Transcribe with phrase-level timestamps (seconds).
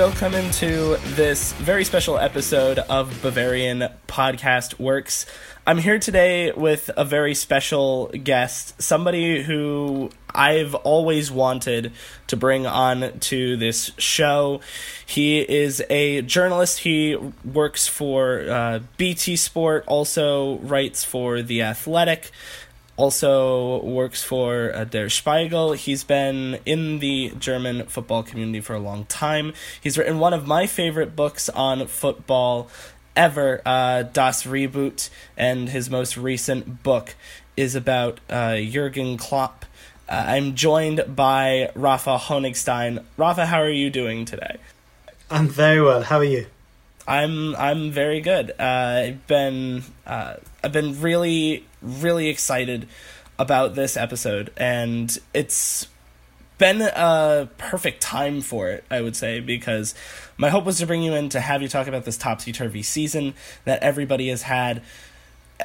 [0.00, 5.26] Welcome to this very special episode of Bavarian Podcast Works.
[5.66, 11.92] I'm here today with a very special guest, somebody who I've always wanted
[12.28, 14.62] to bring on to this show.
[15.04, 16.78] He is a journalist.
[16.78, 22.30] He works for uh, BT Sport, also writes for The Athletic
[23.00, 25.72] also works for uh, Der Spiegel.
[25.72, 29.54] He's been in the German football community for a long time.
[29.80, 32.68] He's written one of my favorite books on football
[33.16, 37.14] ever, uh, Das Reboot, and his most recent book
[37.56, 39.64] is about uh, Jurgen Klopp.
[40.06, 43.02] Uh, I'm joined by Rafa Honigstein.
[43.16, 44.58] Rafa, how are you doing today?
[45.30, 46.02] I'm very well.
[46.02, 46.46] How are you?
[47.10, 48.52] I'm I'm very good.
[48.52, 52.86] Uh, I've been uh, I've been really really excited
[53.36, 55.88] about this episode, and it's
[56.58, 58.84] been a perfect time for it.
[58.92, 59.92] I would say because
[60.36, 62.84] my hope was to bring you in to have you talk about this topsy turvy
[62.84, 64.80] season that everybody has had.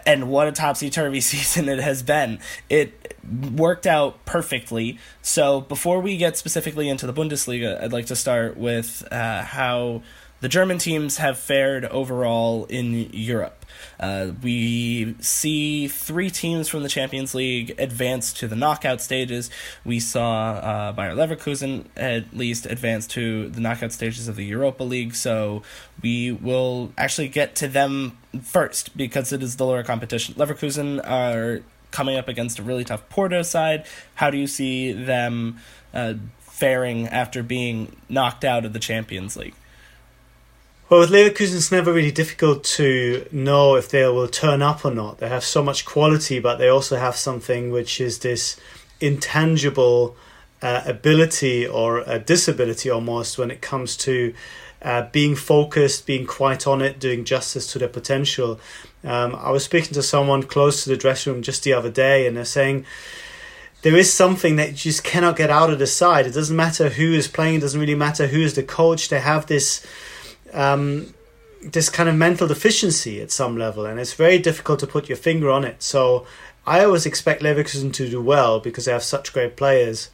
[0.06, 2.40] And what a topsy turvy season it has been.
[2.70, 3.16] It
[3.52, 4.98] worked out perfectly.
[5.22, 10.02] So, before we get specifically into the Bundesliga, I'd like to start with uh, how
[10.46, 13.66] the German teams have fared overall in Europe.
[14.00, 19.50] Uh, we see three teams from the Champions League advance to the knockout stages.
[19.84, 24.84] We saw uh, Bayer Leverkusen at least advance to the knockout stages of the Europa
[24.84, 25.64] League, so
[26.04, 30.36] we will actually get to them first because it is the lower competition.
[30.36, 33.88] Leverkusen are coming up against a really tough Porto side.
[34.14, 35.58] How do you see them
[35.92, 39.56] uh, faring after being knocked out of the Champions League?
[40.88, 44.92] Well, with Leverkusen, it's never really difficult to know if they will turn up or
[44.92, 45.18] not.
[45.18, 48.56] They have so much quality, but they also have something which is this
[49.02, 50.16] intangible
[50.62, 54.36] uh, ability or a disability almost when it comes to
[54.84, 58.60] uh, being focused, being quite on it, doing justice to their potential.
[59.04, 62.28] Um, I was speaking to someone close to the dressing room just the other day,
[62.28, 62.86] and they're saying
[63.82, 66.28] there is something that you just cannot get out of the side.
[66.28, 69.10] It doesn't matter who is playing, it doesn't really matter who is the coach.
[69.10, 69.84] They have this
[70.54, 71.14] um,
[71.62, 75.18] this kind of mental deficiency at some level, and it's very difficult to put your
[75.18, 75.82] finger on it.
[75.82, 76.26] So
[76.68, 80.10] I always expect Leverkusen to do well because they have such great players,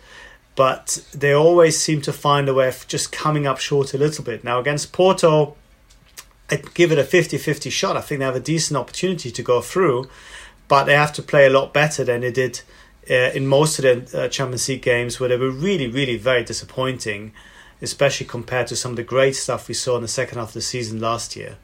[0.55, 4.23] but they always seem to find a way of just coming up short a little
[4.23, 4.43] bit.
[4.43, 5.55] Now against Porto,
[6.49, 7.95] I'd give it a 50-50 shot.
[7.95, 10.09] I think they have a decent opportunity to go through,
[10.67, 12.61] but they have to play a lot better than they did
[13.09, 16.43] uh, in most of the uh, Champions League games, where they were really, really very
[16.43, 17.31] disappointing
[17.81, 20.53] especially compared to some of the great stuff we saw in the second half of
[20.53, 21.57] the season last year.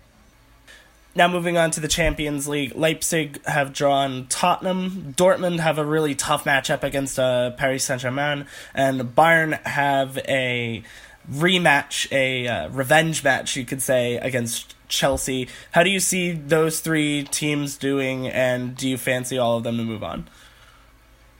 [1.16, 5.16] Now moving on to the Champions League, Leipzig have drawn Tottenham.
[5.18, 8.46] Dortmund have a really tough matchup against uh, Paris Saint Germain,
[8.76, 10.84] and Bayern have a
[11.32, 15.48] rematch, a uh, revenge match, you could say, against Chelsea.
[15.72, 19.78] How do you see those three teams doing, and do you fancy all of them
[19.78, 20.30] to move on?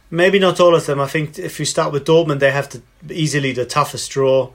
[0.10, 1.02] Maybe not all of them.
[1.02, 4.52] I think if you start with Dortmund, they have to easily the toughest draw.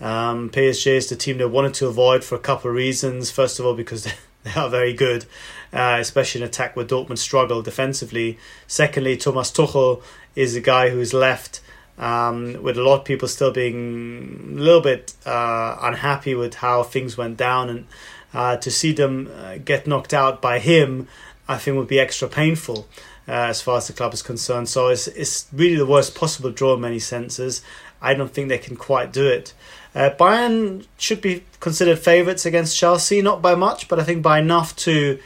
[0.00, 3.30] Um, PSG is the team they wanted to avoid for a couple of reasons.
[3.30, 4.04] First of all, because
[4.42, 5.24] they are very good,
[5.72, 8.38] uh, especially in attack where Dortmund struggle defensively.
[8.66, 10.02] Secondly, Thomas Tuchel
[10.34, 11.60] is a guy who's left
[11.98, 16.82] um, with a lot of people still being a little bit uh, unhappy with how
[16.82, 17.70] things went down.
[17.70, 17.86] And
[18.34, 21.06] uh, to see them uh, get knocked out by him,
[21.48, 22.88] I think would be extra painful
[23.28, 24.68] uh, as far as the club is concerned.
[24.68, 27.62] So it's it's really the worst possible draw in many senses.
[28.00, 29.52] I don't think they can quite do it.
[29.94, 34.38] Uh, Bayern should be considered favourites against Chelsea, not by much, but I think by
[34.38, 35.18] enough to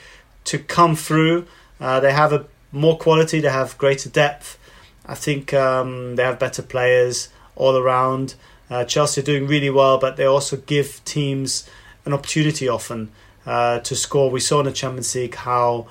[0.44, 1.46] to come through.
[1.80, 4.58] Uh, they have a more quality, they have greater depth.
[5.06, 8.34] I think um, they have better players all around.
[8.70, 11.68] Uh, Chelsea are doing really well, but they also give teams
[12.04, 13.10] an opportunity often
[13.44, 14.30] uh, to score.
[14.30, 15.88] We saw in the Champions League how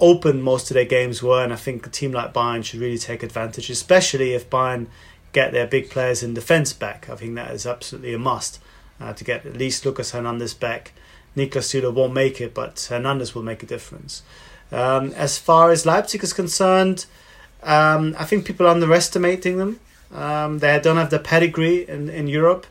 [0.00, 2.98] open most of their games were, and I think a team like Bayern should really
[2.98, 4.86] take advantage, especially if Bayern
[5.32, 7.08] get their big players in defence back.
[7.08, 8.60] I think that is absolutely a must
[9.00, 10.92] uh, to get at least Lucas Hernandez back.
[11.36, 14.22] Niklas Süle won't make it, but Hernandez will make a difference.
[14.72, 17.06] Um, as far as Leipzig is concerned,
[17.62, 19.80] um, I think people are underestimating them.
[20.12, 22.66] Um, they don't have the pedigree in, in Europe.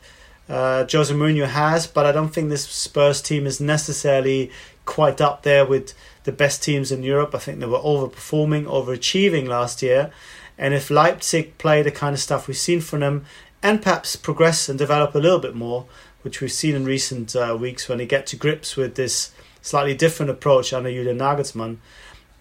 [0.50, 4.52] Uh, Jose Mourinho has, but I don't think this Spurs team is necessarily
[4.86, 5.94] quite up there with
[6.28, 7.34] the best teams in Europe.
[7.34, 10.12] I think they were overperforming, overachieving last year.
[10.58, 13.26] And if Leipzig play the kind of stuff we've seen from them
[13.64, 15.86] and perhaps progress and develop a little bit more,
[16.24, 19.32] which we've seen in recent uh, weeks when they get to grips with this
[19.62, 21.78] slightly different approach under Julian Nagelsmann,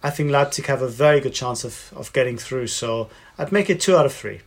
[0.03, 2.67] I think Leipzig have a very good chance of, of getting through.
[2.67, 4.41] So I'd make it two out of three.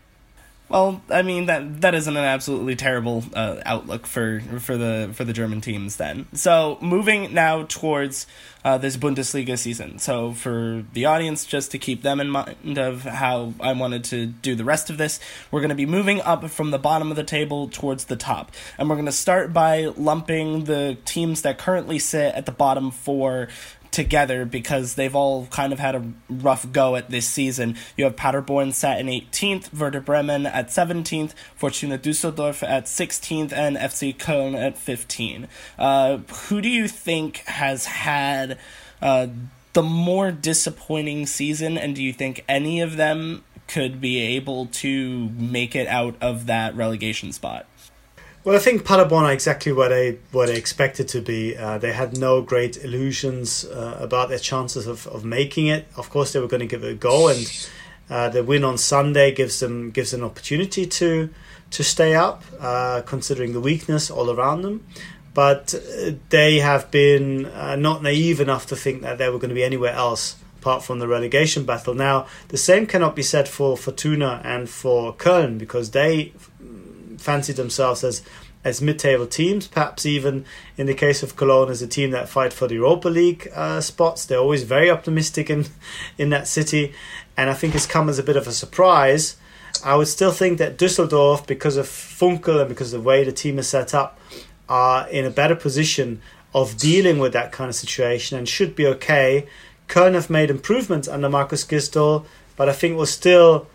[0.70, 5.24] Well, I mean that that isn't an absolutely terrible uh, outlook for for the for
[5.24, 6.26] the German teams then.
[6.32, 8.28] So moving now towards
[8.64, 9.98] uh, this Bundesliga season.
[9.98, 14.26] So for the audience, just to keep them in mind of how I wanted to
[14.26, 15.18] do the rest of this,
[15.50, 18.52] we're going to be moving up from the bottom of the table towards the top,
[18.78, 22.92] and we're going to start by lumping the teams that currently sit at the bottom
[22.92, 23.48] four
[23.90, 27.76] together because they've all kind of had a rough go at this season.
[27.96, 33.76] You have Paderborn sat in 18th, Werder Bremen at 17th, Fortuna Dusseldorf at 16th, and
[33.76, 35.48] FC Köln at 15.
[35.78, 38.58] Uh, who do you think has had
[39.02, 39.28] uh,
[39.72, 45.28] the more disappointing season, and do you think any of them could be able to
[45.30, 47.66] make it out of that relegation spot?
[48.42, 51.54] Well, I think Paderborn are exactly what they what they expected to be.
[51.58, 55.86] Uh, they had no great illusions uh, about their chances of, of making it.
[55.94, 57.68] Of course, they were going to give it a go, and
[58.08, 61.28] uh, the win on Sunday gives them gives an opportunity to
[61.72, 64.86] to stay up, uh, considering the weakness all around them.
[65.34, 69.50] But uh, they have been uh, not naive enough to think that they were going
[69.50, 71.94] to be anywhere else apart from the relegation battle.
[71.94, 76.32] Now, the same cannot be said for Fortuna and for Köln because they
[77.20, 78.22] fancied themselves as
[78.62, 80.44] as mid-table teams, perhaps even
[80.76, 83.80] in the case of Cologne as a team that fight for the Europa League uh,
[83.80, 84.26] spots.
[84.26, 85.66] They're always very optimistic in
[86.18, 86.92] in that city,
[87.36, 89.36] and I think it's come as a bit of a surprise.
[89.84, 93.32] I would still think that Düsseldorf, because of Funkel and because of the way the
[93.32, 94.18] team is set up,
[94.68, 96.20] are in a better position
[96.54, 99.46] of dealing with that kind of situation and should be okay.
[99.88, 102.24] Köln have made improvements under Markus Gisdol,
[102.56, 103.68] but I think we're still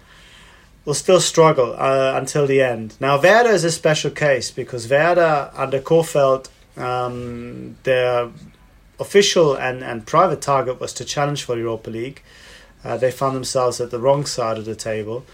[0.85, 2.95] will still struggle uh, until the end.
[2.99, 8.29] Now, Werder is a special case because Werder under Kohfeldt, um, their
[8.99, 12.21] official and, and private target was to challenge for Europa League.
[12.83, 15.25] Uh, they found themselves at the wrong side of the table.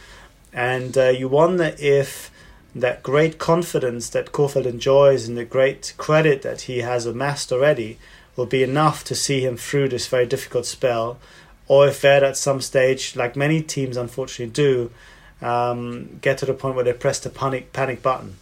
[0.54, 2.32] And uh, you wonder if
[2.74, 7.98] that great confidence that Kohfeldt enjoys and the great credit that he has amassed already
[8.38, 11.20] will be enough to see him through this very difficult spell,
[11.68, 14.92] or if Werder at some stage, like many teams unfortunately do,
[15.42, 18.38] um, get to the point where they press the panic panic button,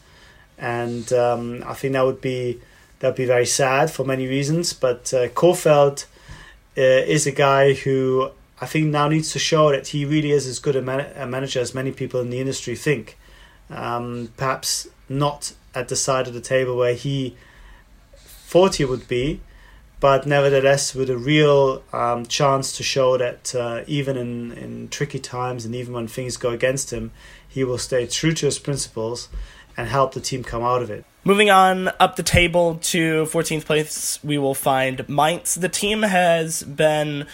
[0.58, 2.60] and um, I think that would be
[3.00, 4.74] that would be very sad for many reasons.
[4.74, 6.06] But uh, Kohfeldt
[6.78, 8.32] uh, is a guy who
[8.62, 11.26] I think now needs to show that he really is as good a, man- a
[11.26, 13.18] manager as many people in the industry think.
[13.70, 17.36] Um, perhaps not at the side of the table where he
[18.16, 19.42] thought he would be,
[20.00, 25.20] but nevertheless with a real um, chance to show that uh, even in, in tricky
[25.20, 27.12] times and even when things go against him,
[27.48, 29.30] he will stay true to his principles
[29.76, 31.06] and help the team come out of it.
[31.26, 35.56] Moving on up the table to 14th place, we will find Mainz.
[35.56, 37.28] The team has been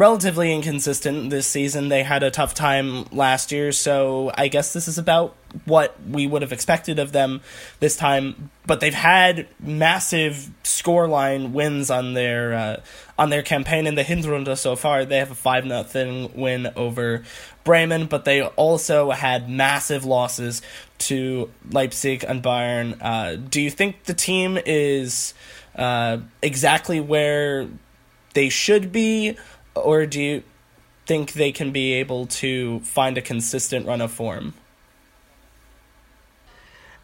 [0.00, 1.90] relatively inconsistent this season.
[1.90, 5.36] They had a tough time last year, so I guess this is about
[5.66, 7.42] what we would have expected of them
[7.80, 8.50] this time.
[8.66, 12.80] But they've had massive scoreline wins on their uh,
[13.18, 15.04] on their campaign in the Hinrunde so far.
[15.04, 17.22] They have a five nothing win over
[17.62, 20.62] Bremen, but they also had massive losses
[21.10, 22.96] to Leipzig and Bayern.
[23.02, 25.34] Uh, do you think the team is
[25.76, 27.68] uh, exactly where
[28.32, 29.36] they should be?
[29.74, 30.42] Or do you
[31.06, 34.54] think they can be able to find a consistent run of form?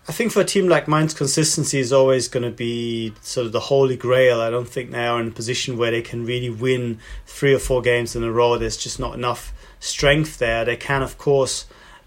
[0.09, 3.53] I think for a team like Mainz, consistency is always going to be sort of
[3.53, 4.41] the holy grail.
[4.41, 7.59] I don't think they are in a position where they can really win three or
[7.59, 8.57] four games in a row.
[8.57, 10.65] There's just not enough strength there.
[10.65, 11.67] They can, of course,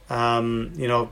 [0.10, 1.12] um, you know,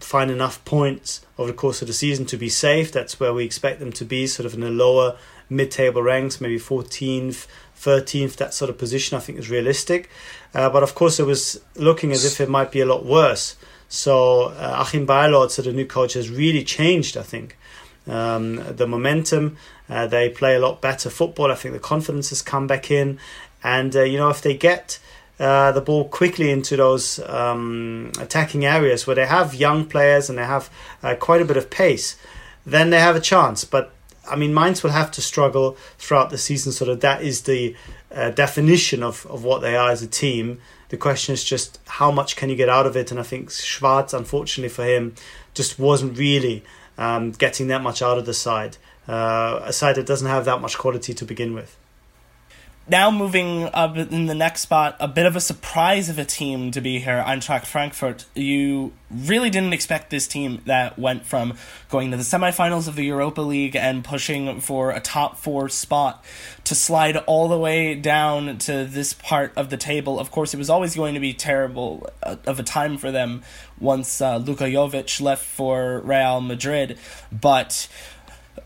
[0.00, 2.90] find enough points over the course of the season to be safe.
[2.90, 5.18] That's where we expect them to be, sort of in the lower
[5.50, 7.46] mid-table ranks, maybe 14th,
[7.84, 10.10] 13th, that sort of position, I think is realistic.
[10.54, 13.56] Uh, but of course, it was looking as if it might be a lot worse.
[13.88, 17.56] So uh, Achim Beierlorzer, so the new coach, has really changed, I think.
[18.06, 19.56] Um, the momentum,
[19.88, 21.50] uh, they play a lot better football.
[21.50, 23.18] I think the confidence has come back in.
[23.62, 24.98] And, uh, you know, if they get
[25.38, 30.38] uh, the ball quickly into those um, attacking areas where they have young players and
[30.38, 30.70] they have
[31.02, 32.16] uh, quite a bit of pace,
[32.66, 33.64] then they have a chance.
[33.64, 33.93] But
[34.28, 36.72] I mean, Mainz will have to struggle throughout the season.
[36.72, 37.76] Sort of that is the
[38.14, 40.60] uh, definition of, of what they are as a team.
[40.88, 43.10] The question is just how much can you get out of it?
[43.10, 45.14] And I think Schwarz, unfortunately for him,
[45.54, 46.62] just wasn't really
[46.98, 48.76] um, getting that much out of the side.
[49.08, 51.76] Uh, a side that doesn't have that much quality to begin with.
[52.86, 56.70] Now moving up in the next spot, a bit of a surprise of a team
[56.70, 58.26] to be here, Eintracht Frankfurt.
[58.34, 61.54] You really didn't expect this team that went from
[61.88, 66.22] going to the semifinals of the Europa League and pushing for a top four spot
[66.64, 70.20] to slide all the way down to this part of the table.
[70.20, 73.42] Of course, it was always going to be terrible uh, of a time for them
[73.80, 76.98] once uh, Luka Jovic left for Real Madrid,
[77.32, 77.88] but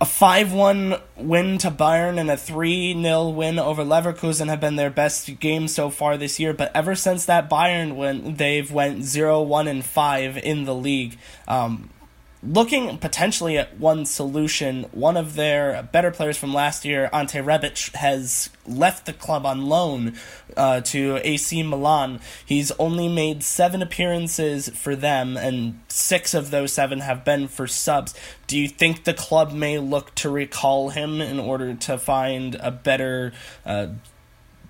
[0.01, 4.77] a 5 1 win to Bayern and a 3 0 win over Leverkusen have been
[4.77, 6.55] their best games so far this year.
[6.55, 11.19] But ever since that Bayern win, they've went 0 1 and 5 in the league.
[11.49, 11.91] Um,
[12.43, 17.95] looking potentially at one solution, one of their better players from last year, Ante Rebic,
[17.95, 20.15] has left the club on loan
[20.57, 22.21] uh, to AC Milan.
[22.45, 27.67] He's only made seven appearances for them, and six of those seven have been for
[27.67, 28.15] subs.
[28.47, 32.71] Do you think the club may look to recall him in order to find a
[32.71, 33.33] better
[33.67, 33.89] uh,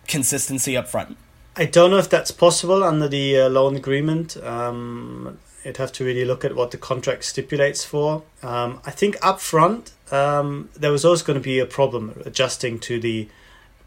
[0.06, 1.16] consistency up front?
[1.54, 4.36] I don't know if that's possible under the uh, loan agreement.
[4.36, 8.22] Um, you'd have to really look at what the contract stipulates for.
[8.42, 12.78] Um, I think up front, um, there was always going to be a problem adjusting
[12.80, 13.28] to the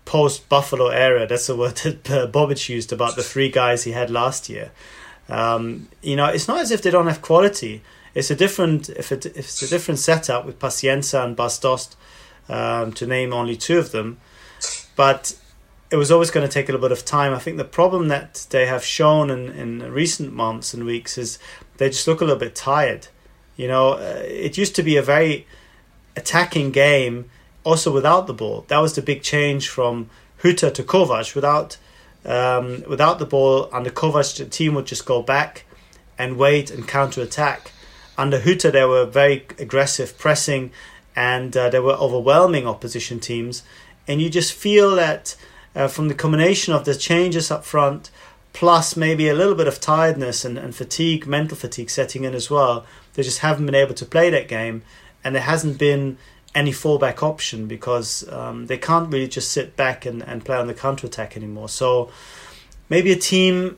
[0.06, 1.26] post Buffalo era.
[1.28, 4.72] That's the word that uh, used about the three guys he had last year.
[5.30, 7.82] Um, you know, it's not as if they don't have quality.
[8.14, 11.96] It's a different if, it, if it's a different setup with Paciência and Bas Dost,
[12.50, 14.18] um, to name only two of them.
[14.96, 15.38] But
[15.92, 17.34] it was always going to take a little bit of time.
[17.34, 21.38] I think the problem that they have shown in, in recent months and weeks is
[21.78, 23.10] they just look a little bit tired.
[23.58, 25.46] You know, uh, it used to be a very
[26.16, 27.30] attacking game,
[27.66, 28.64] also without the ball.
[28.70, 30.10] That was the big change from
[30.42, 31.36] Hütter to Kovac.
[31.36, 31.78] Without
[32.24, 35.66] um, without the ball, under Kovac, the team would just go back
[36.18, 37.72] and wait and counter attack.
[38.18, 40.72] Under Hütter, they were very aggressive pressing,
[41.16, 43.64] and uh, they were overwhelming opposition teams.
[44.08, 45.36] And you just feel that
[45.76, 48.12] uh, from the combination of the changes up front,
[48.54, 52.50] plus maybe a little bit of tiredness and, and fatigue, mental fatigue setting in as
[52.50, 54.84] well, they just haven't been able to play that game.
[55.24, 56.18] And there hasn't been
[56.54, 60.68] any fallback option because um, they can't really just sit back and, and play on
[60.68, 61.70] the counter attack anymore.
[61.70, 62.12] So
[62.90, 63.78] maybe a team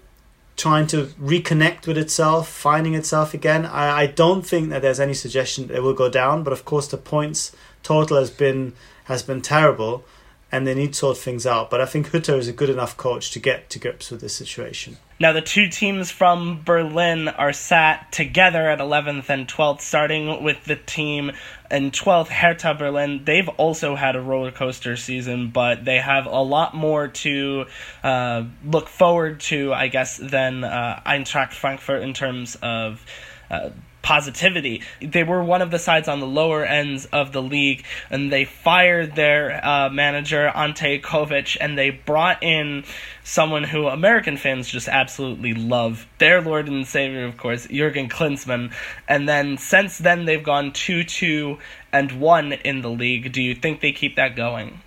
[0.55, 3.65] trying to reconnect with itself, finding itself again.
[3.65, 6.65] I, I don't think that there's any suggestion that it will go down, but of
[6.65, 8.73] course the points total has been
[9.05, 10.05] has been terrible
[10.53, 11.71] and they need to sort things out.
[11.71, 14.35] But I think Hütter is a good enough coach to get to grips with this
[14.35, 14.97] situation.
[15.19, 20.63] Now, the two teams from Berlin are sat together at 11th and 12th, starting with
[20.65, 21.31] the team
[21.71, 23.23] in 12th, Hertha Berlin.
[23.25, 27.65] They've also had a roller coaster season, but they have a lot more to
[28.03, 33.03] uh, look forward to, I guess, than uh, Eintracht Frankfurt in terms of.
[33.49, 33.71] Uh,
[34.03, 34.83] positivity.
[35.01, 38.45] They were one of the sides on the lower ends of the league, and they
[38.45, 42.83] fired their uh, manager Ante Covic, and they brought in
[43.23, 46.05] someone who American fans just absolutely love.
[46.19, 48.71] Their Lord and Savior, of course, Jurgen Klinsmann.
[49.07, 51.57] And then since then, they've gone two two
[51.91, 53.31] and one in the league.
[53.31, 54.82] Do you think they keep that going?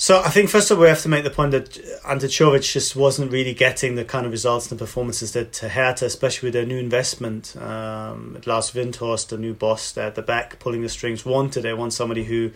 [0.00, 1.76] So I think first of all we have to make the point that
[2.08, 6.04] Ante Covic just wasn't really getting the kind of results and the performances that Hertha,
[6.04, 10.60] especially with their new investment, um, Lars Windhorst, the new boss there at the back,
[10.60, 11.62] pulling the strings, wanted.
[11.62, 12.52] They want somebody who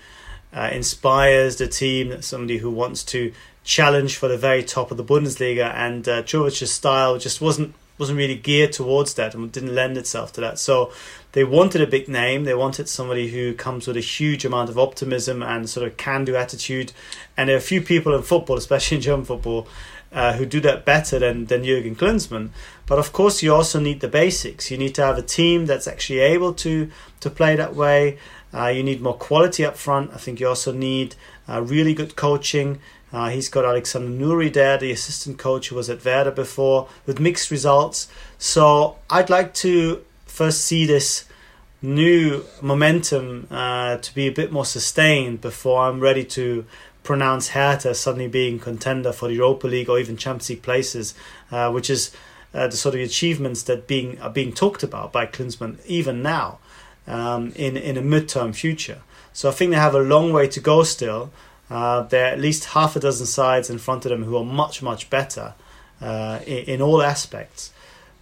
[0.53, 3.33] uh, inspires the team, somebody who wants to
[3.65, 8.37] challenge for the very top of the Bundesliga, and uh, style just wasn't wasn't really
[8.37, 10.59] geared towards that and didn't lend itself to that.
[10.59, 10.93] So
[11.33, 12.45] they wanted a big name.
[12.45, 16.37] They wanted somebody who comes with a huge amount of optimism and sort of can-do
[16.37, 16.93] attitude.
[17.37, 19.67] And there are a few people in football, especially in German football,
[20.13, 22.51] uh, who do that better than than Jurgen Klinsmann.
[22.87, 24.71] But of course, you also need the basics.
[24.71, 28.19] You need to have a team that's actually able to to play that way.
[28.55, 30.11] Uh, you need more quality up front.
[30.13, 31.15] I think you also need
[31.49, 32.81] uh, really good coaching.
[33.11, 37.21] Uh, he's got Alexander Nouri there, the assistant coach who was at Werder before, with
[37.21, 38.09] mixed results.
[38.39, 41.27] So I'd like to first see this
[41.83, 46.65] new momentum uh, to be a bit more sustained before I'm ready to
[47.03, 51.15] pronounce Hertha suddenly being contender for the Europa League or even Champions League places,
[51.51, 52.13] uh, which is
[52.55, 56.61] uh, the sort of achievements that being are being talked about by Klinsmann even now
[57.07, 59.03] um, in in a midterm future.
[59.35, 61.31] So I think they have a long way to go still.
[61.69, 64.45] Uh, there are at least half a dozen sides in front of them who are
[64.45, 65.55] much much better
[66.01, 67.72] uh, in, in all aspects.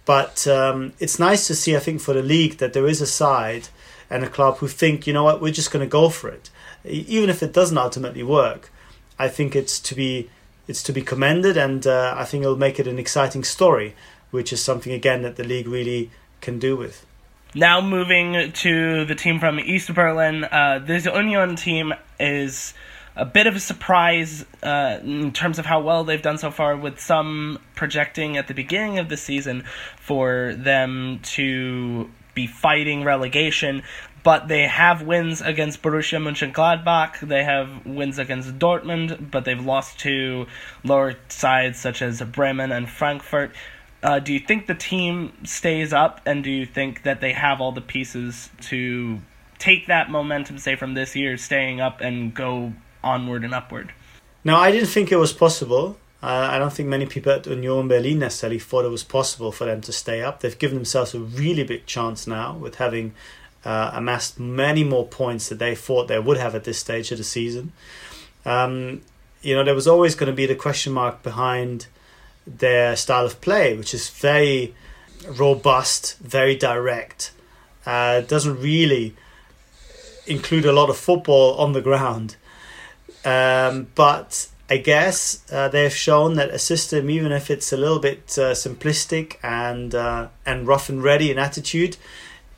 [0.05, 3.07] But um, it's nice to see, I think, for the league that there is a
[3.07, 3.69] side
[4.09, 6.49] and a club who think, you know what, we're just going to go for it,
[6.83, 8.71] even if it doesn't ultimately work.
[9.17, 10.29] I think it's to be
[10.67, 13.93] it's to be commended, and uh, I think it'll make it an exciting story,
[14.31, 17.05] which is something again that the league really can do with.
[17.53, 22.73] Now moving to the team from East Berlin, uh, this Union team is
[23.15, 26.75] a bit of a surprise uh, in terms of how well they've done so far,
[26.75, 29.63] with some projecting at the beginning of the season
[29.97, 33.83] for them to be fighting relegation.
[34.23, 37.27] But they have wins against Borussia Mönchengladbach.
[37.27, 40.45] They have wins against Dortmund, but they've lost to
[40.83, 43.51] lower sides such as Bremen and Frankfurt.
[44.03, 47.61] Uh, do you think the team stays up, and do you think that they have
[47.61, 49.19] all the pieces to
[49.57, 53.93] take that momentum, say from this year, staying up and go onward and upward?
[54.43, 55.97] No, I didn't think it was possible.
[56.23, 59.81] I don't think many people at Union Berlin necessarily thought it was possible for them
[59.81, 60.41] to stay up.
[60.41, 63.13] They've given themselves a really big chance now with having
[63.65, 67.17] uh, amassed many more points that they thought they would have at this stage of
[67.17, 67.73] the season.
[68.45, 69.01] Um,
[69.41, 71.87] you know, there was always going to be the question mark behind
[72.45, 74.75] their style of play, which is very
[75.27, 77.31] robust, very direct.
[77.83, 79.15] Uh, doesn't really
[80.27, 82.35] include a lot of football on the ground.
[83.23, 87.99] Um, but I guess uh, they've shown that a system, even if it's a little
[87.99, 91.97] bit uh, simplistic and uh, and rough and ready in attitude,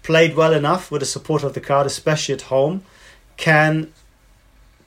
[0.03, 2.83] played well enough with the support of the crowd, especially at home,
[3.35, 3.91] can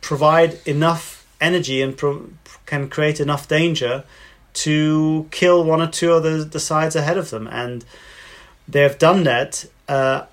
[0.01, 2.31] provide enough energy and pro-
[2.65, 4.05] can create enough danger
[4.53, 7.47] to kill one or two of the, the sides ahead of them.
[7.49, 7.85] And
[8.69, 9.67] they've done that.
[9.89, 10.27] Uh,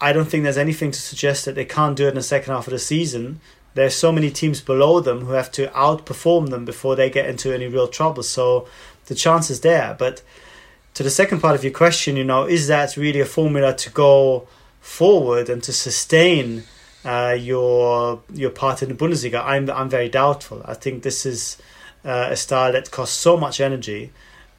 [0.00, 2.52] I don't think there's anything to suggest that they can't do it in the second
[2.54, 3.40] half of the season.
[3.78, 7.52] There's so many teams below them who have to outperform them before they get into
[7.54, 8.22] any real trouble.
[8.22, 8.68] So
[9.06, 9.96] the chance is there.
[9.98, 10.22] But
[10.94, 13.90] to the second part of your question, you know, is that really a formula to
[13.90, 14.48] go
[14.80, 16.64] forward and to sustain
[17.04, 19.42] uh, your your part in the Bundesliga?
[19.44, 20.62] I'm I'm very doubtful.
[20.64, 21.56] I think this is
[22.04, 24.12] uh, a style that costs so much energy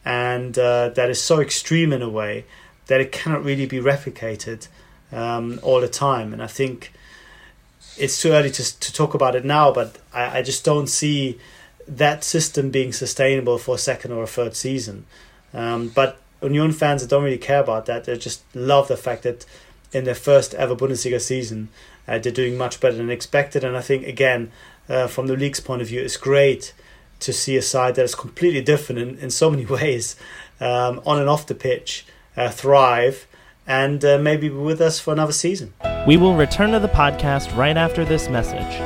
[0.06, 2.46] and uh, that is so extreme in a way
[2.88, 4.68] that it cannot really be replicated
[5.12, 6.34] um, all the time.
[6.34, 6.92] And I think
[8.00, 11.38] it's too early to, to talk about it now, but I, I just don't see
[11.88, 15.06] that system being sustainable for a second or a third season.
[15.54, 18.06] Um, but Union fans don't really care about that.
[18.06, 19.46] They just love the fact that
[19.92, 21.70] in their first ever Bundesliga season,
[22.08, 23.64] uh, they're doing much better than expected.
[23.64, 24.52] And I think, again,
[24.88, 26.74] uh, from the league's point of view, it's great
[27.20, 30.16] to see a side that is completely different in, in so many ways
[30.62, 32.06] um, on and off the pitch
[32.38, 33.28] uh, thrive
[33.70, 35.74] and uh, maybe be with us for another season.
[36.06, 38.82] We will return to the podcast right after this message.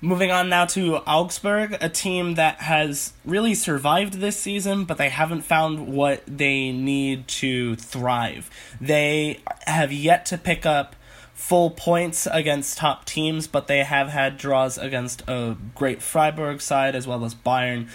[0.00, 5.08] Moving on now to Augsburg, a team that has really survived this season, but they
[5.08, 8.48] haven't found what they need to thrive.
[8.80, 10.94] They have yet to pick up
[11.34, 16.94] full points against top teams, but they have had draws against a great Freiburg side
[16.94, 17.88] as well as Bayern.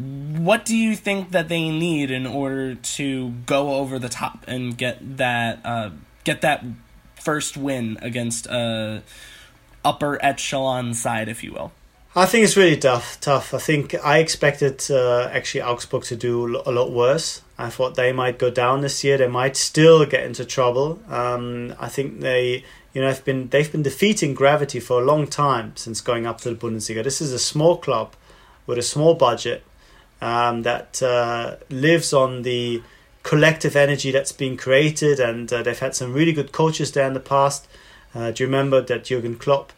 [0.00, 4.76] What do you think that they need in order to go over the top and
[4.76, 5.90] get that uh,
[6.24, 6.64] get that
[7.16, 9.02] first win against a
[9.84, 11.72] upper echelon side, if you will?
[12.16, 13.20] I think it's really tough.
[13.20, 13.54] Tough.
[13.54, 17.42] I think I expected uh, actually Augsburg to do a lot worse.
[17.58, 19.18] I thought they might go down this year.
[19.18, 21.00] They might still get into trouble.
[21.08, 25.26] Um, I think they you know, they've been they've been defeating gravity for a long
[25.26, 27.04] time since going up to the Bundesliga.
[27.04, 28.14] This is a small club
[28.66, 29.62] with a small budget
[30.20, 32.82] um, that uh, lives on the
[33.22, 37.14] collective energy that's being created, and uh, they've had some really good coaches there in
[37.14, 37.68] the past.
[38.14, 39.72] Uh, do you remember that Jurgen Klopp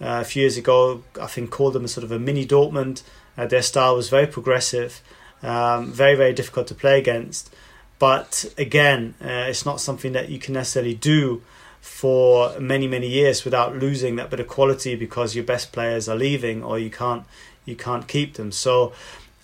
[0.00, 3.02] uh, a few years ago, I think, called them a sort of a mini Dortmund?
[3.36, 5.00] Uh, their style was very progressive,
[5.42, 7.54] um, very very difficult to play against.
[7.98, 11.42] But again, uh, it's not something that you can necessarily do
[11.80, 16.16] for many many years without losing that bit of quality because your best players are
[16.16, 17.24] leaving or you can't
[17.64, 18.50] you can't keep them.
[18.52, 18.92] So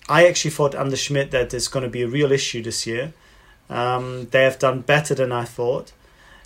[0.07, 3.13] I actually thought under Schmidt that it's going to be a real issue this year.
[3.69, 5.91] Um, they have done better than I thought,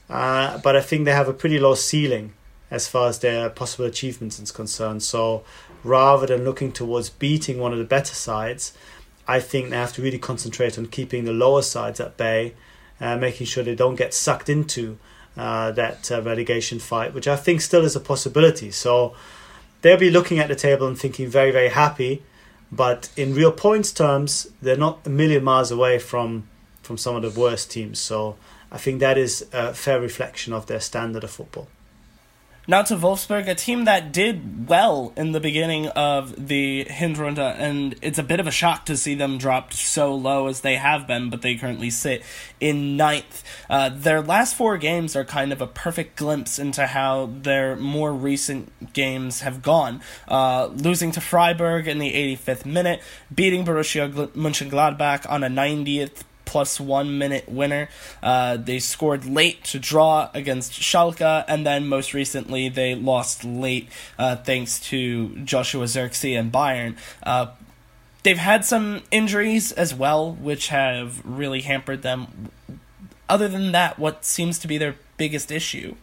[0.10, 2.34] uh, but I think they have a pretty low ceiling
[2.72, 5.04] as far as their possible achievements is concerned.
[5.04, 5.44] So
[5.84, 8.74] rather than looking towards beating one of the better sides,
[9.28, 12.54] I think they have to really concentrate on keeping the lower sides at bay,
[13.02, 14.98] uh, making sure they don't get sucked into
[15.36, 18.72] uh, that uh, relegation fight, which I think still is a possibility.
[18.72, 19.16] So
[19.82, 22.24] they'll be looking at the table and thinking very, very happy.
[22.72, 26.48] But in real points terms, they're not a million miles away from
[26.84, 28.00] from some of the worst teams.
[28.00, 28.36] So
[28.72, 31.68] I think that is a fair reflection of their standard of football.
[32.70, 37.96] Now to Wolfsburg, a team that did well in the beginning of the Hinrunde, and
[38.04, 41.08] it's a bit of a shock to see them dropped so low as they have
[41.08, 42.22] been, but they currently sit
[42.60, 43.44] in ninth.
[43.72, 48.14] Uh, their last four games are kind of a perfect glimpse into how their more
[48.14, 50.00] recent games have gone.
[50.28, 53.02] Uh, losing to Freiburg in the 85th minute,
[53.34, 57.88] beating Borussia Mönchengladbach on a 90th plus one minute winner.
[58.24, 63.88] Uh, they scored late to draw against Schalke, and then most recently they lost late
[64.18, 66.98] uh, thanks to Joshua Zirkzee and Bayern.
[67.22, 67.52] Uh,
[68.24, 72.50] they've had some injuries as well, which have really hampered them.
[73.30, 75.96] Other than that, what seems to be their biggest issue?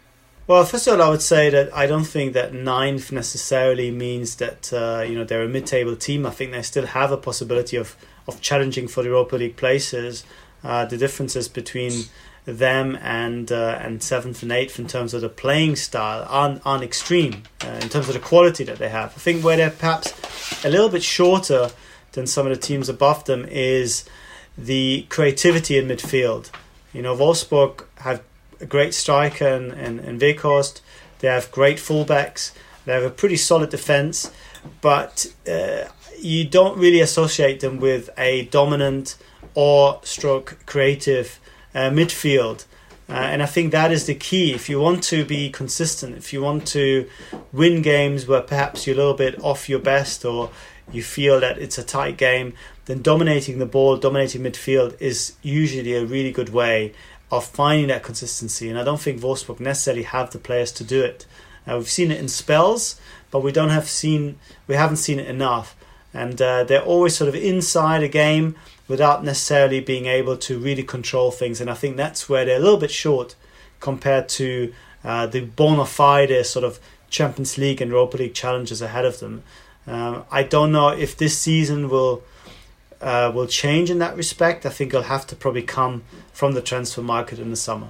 [0.46, 4.36] Well, first of all, I would say that I don't think that ninth necessarily means
[4.36, 6.24] that uh, you know they're a mid-table team.
[6.24, 7.96] I think they still have a possibility of
[8.28, 10.24] of challenging for Europa League places.
[10.64, 11.92] Uh, the differences between
[12.46, 16.84] them and uh, and seventh and eighth in terms of the playing style aren't, aren't
[16.84, 19.10] extreme uh, in terms of the quality that they have.
[19.10, 21.70] I think where they're perhaps a little bit shorter
[22.12, 24.04] than some of the teams above them is
[24.56, 26.50] the creativity in midfield.
[26.92, 28.22] You know, Wolfsburg have
[28.60, 30.80] a great striker and in, in Weghorst.
[31.18, 32.52] They have great fullbacks.
[32.84, 34.30] They have a pretty solid defense,
[34.80, 35.86] but uh,
[36.26, 39.16] you don't really associate them with a dominant
[39.54, 41.40] or stroke creative
[41.74, 42.64] uh, midfield.
[43.08, 44.52] Uh, and I think that is the key.
[44.52, 47.08] If you want to be consistent, if you want to
[47.52, 50.50] win games where perhaps you're a little bit off your best or
[50.90, 52.54] you feel that it's a tight game,
[52.86, 56.92] then dominating the ball, dominating midfield is usually a really good way
[57.30, 58.68] of finding that consistency.
[58.68, 61.26] And I don't think Wolfsburg necessarily have the players to do it.
[61.66, 65.75] We've seen it in spells, but we don't have seen we haven't seen it enough.
[66.16, 68.56] And uh, they're always sort of inside a game
[68.88, 71.60] without necessarily being able to really control things.
[71.60, 73.34] And I think that's where they're a little bit short
[73.80, 74.72] compared to
[75.04, 79.42] uh, the bona fide sort of Champions League and Europa League challenges ahead of them.
[79.86, 82.22] Um, I don't know if this season will
[83.00, 84.64] uh, will change in that respect.
[84.64, 86.02] I think it'll have to probably come
[86.32, 87.88] from the transfer market in the summer.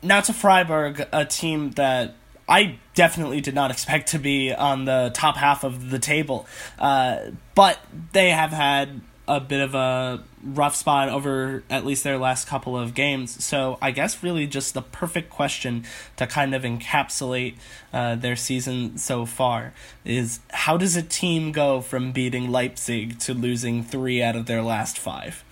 [0.00, 2.14] Now to Freiburg, a team that
[2.48, 6.46] I definitely did not expect to be on the top half of the table,
[6.78, 7.18] uh,
[7.54, 7.78] but
[8.12, 12.76] they have had a bit of a rough spot over at least their last couple
[12.76, 13.42] of games.
[13.42, 15.84] So I guess really just the perfect question
[16.16, 17.54] to kind of encapsulate
[17.92, 19.72] uh, their season so far
[20.04, 24.62] is how does a team go from beating Leipzig to losing three out of their
[24.62, 25.42] last five?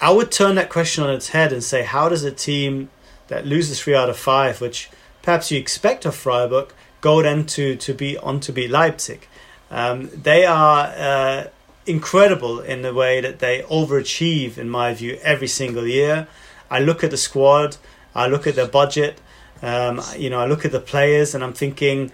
[0.00, 2.88] I would turn that question on its head and say, how does a team
[3.28, 4.88] that loses three out of five, which
[5.22, 9.26] perhaps you expect of Freiburg, go then to to be on to be Leipzig?
[9.70, 10.86] Um, they are.
[10.86, 11.44] Uh,
[11.86, 16.28] incredible in the way that they overachieve, in my view, every single year.
[16.70, 17.76] I look at the squad,
[18.14, 19.20] I look at their budget,
[19.62, 22.12] um, you know, I look at the players, and I'm thinking,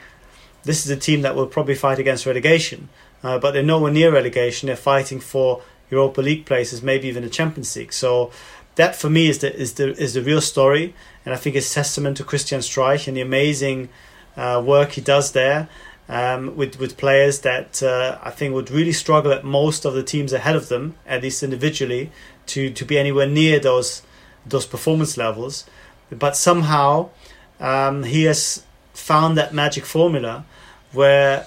[0.64, 2.88] this is a team that will probably fight against relegation,
[3.22, 4.66] uh, but they're nowhere near relegation.
[4.66, 7.92] They're fighting for Europa League places, maybe even the Champions League.
[7.92, 8.32] So
[8.74, 10.94] that for me is the is the is the real story,
[11.26, 13.90] and I think it's testament to Christian Streich and the amazing
[14.36, 15.68] uh, work he does there
[16.08, 20.02] um, with with players that uh, I think would really struggle at most of the
[20.02, 22.12] teams ahead of them, at least individually,
[22.46, 24.02] to to be anywhere near those
[24.46, 25.64] those performance levels.
[26.10, 27.10] But somehow
[27.58, 30.44] um, he has found that magic formula
[30.92, 31.46] where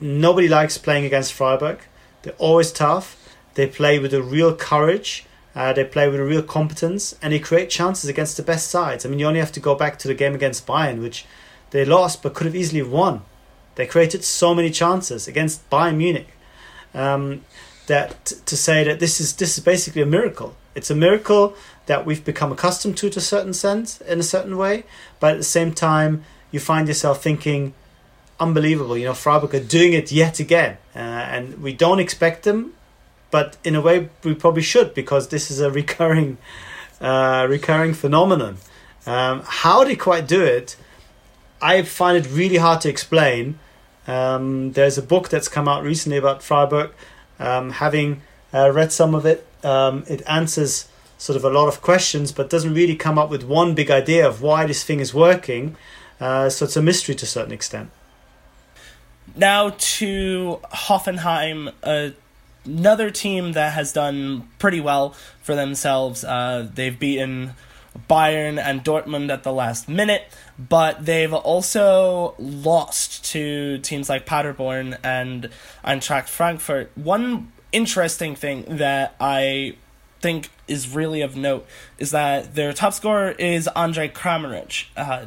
[0.00, 1.78] nobody likes playing against Freiburg.
[2.22, 3.16] They're always tough.
[3.54, 5.24] They play with a real courage.
[5.54, 9.04] Uh, they play with a real competence, and they create chances against the best sides.
[9.04, 11.26] I mean, you only have to go back to the game against Bayern, which
[11.70, 13.22] they lost but could have easily won
[13.74, 16.28] they created so many chances against Bayern Munich
[16.94, 17.44] um,
[17.86, 20.56] that to say that this is this is basically a miracle.
[20.74, 21.54] It's a miracle
[21.86, 24.84] that we've become accustomed to, to a certain sense, in a certain way.
[25.20, 27.74] But at the same time, you find yourself thinking,
[28.40, 28.96] unbelievable.
[28.96, 32.74] You know, Freiburg are doing it yet again, uh, and we don't expect them,
[33.32, 36.38] but in a way, we probably should because this is a recurring,
[37.00, 38.58] uh, recurring phenomenon.
[39.04, 40.76] Um, how they quite do it
[41.62, 43.60] I find it really hard to explain.
[44.08, 46.90] Um, there's a book that's come out recently about Freiburg.
[47.38, 51.80] Um, having uh, read some of it, um, it answers sort of a lot of
[51.80, 55.14] questions, but doesn't really come up with one big idea of why this thing is
[55.14, 55.76] working.
[56.20, 57.90] Uh, so it's a mystery to a certain extent.
[59.36, 61.72] Now to Hoffenheim,
[62.64, 66.24] another team that has done pretty well for themselves.
[66.24, 67.54] Uh, they've beaten
[68.08, 70.24] Bayern and Dortmund at the last minute,
[70.58, 75.50] but they've also lost to teams like Paderborn and
[75.84, 76.90] Eintracht Frankfurt.
[76.94, 79.76] One interesting thing that I
[80.20, 81.66] think is really of note
[81.98, 84.86] is that their top scorer is Andre Kramaric.
[84.96, 85.26] Uh,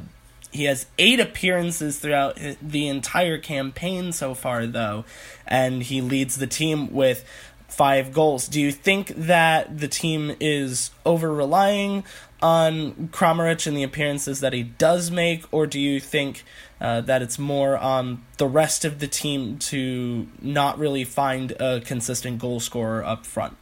[0.55, 5.03] he has eight appearances throughout the entire campaign so far, though,
[5.45, 7.25] and he leads the team with
[7.67, 8.47] five goals.
[8.47, 12.05] Do you think that the team is over relying
[12.41, 16.43] on Kramaric and the appearances that he does make, or do you think
[16.79, 21.81] uh, that it's more on the rest of the team to not really find a
[21.81, 23.57] consistent goal scorer up front?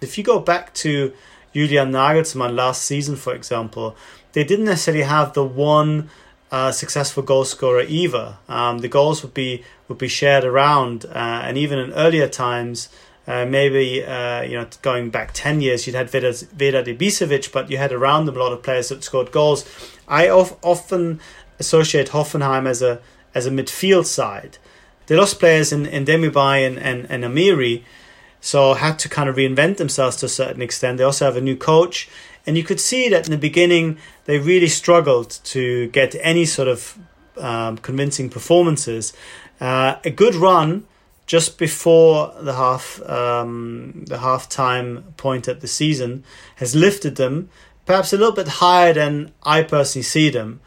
[0.00, 1.12] If you go back to
[1.52, 3.96] Julian Nagelsmann last season, for example,
[4.32, 6.10] they didn't necessarily have the one
[6.50, 8.36] uh, successful goal scorer either.
[8.48, 12.88] Um, the goals would be would be shared around, uh, and even in earlier times,
[13.26, 17.70] uh, maybe uh, you know going back ten years, you'd had Vedad, Vedad Ibisevic, but
[17.70, 19.68] you had around them a lot of players that scored goals.
[20.08, 21.20] I of, often
[21.58, 23.00] associate Hoffenheim as a
[23.34, 24.58] as a midfield side.
[25.06, 27.82] They lost players in, in Demirbay and, and, and Amiri,
[28.40, 30.98] so had to kind of reinvent themselves to a certain extent.
[30.98, 32.08] They also have a new coach,
[32.50, 36.66] and you could see that in the beginning they really struggled to get any sort
[36.66, 36.98] of
[37.36, 39.12] um, convincing performances.
[39.60, 40.84] Uh, a good run
[41.26, 46.24] just before the half um, the half time point at the season
[46.56, 47.48] has lifted them
[47.86, 50.58] perhaps a little bit higher than I personally see them.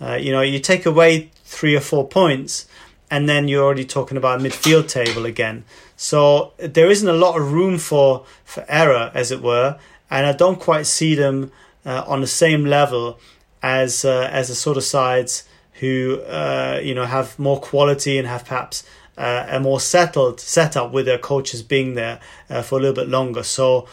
[0.00, 2.66] Uh, you know, you take away three or four points,
[3.12, 5.64] and then you're already talking about midfield table again.
[5.96, 9.78] So there isn't a lot of room for for error, as it were,
[10.10, 11.52] and I don't quite see them
[11.84, 13.18] uh, on the same level
[13.62, 15.44] as uh, as the sort of sides
[15.74, 18.84] who uh, you know have more quality and have perhaps
[19.16, 23.08] uh, a more settled setup with their coaches being there uh, for a little bit
[23.08, 23.42] longer.
[23.42, 23.88] So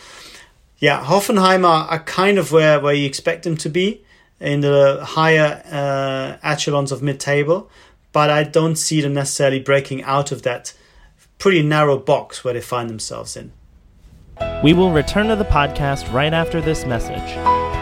[0.78, 4.04] yeah, Hoffenheim are, are kind of where where you expect them to be
[4.40, 7.70] in the higher uh, echelons of mid table,
[8.12, 10.74] but I don't see them necessarily breaking out of that
[11.38, 13.52] pretty narrow box where they find themselves in.
[14.64, 17.76] We will return to the podcast right after this message.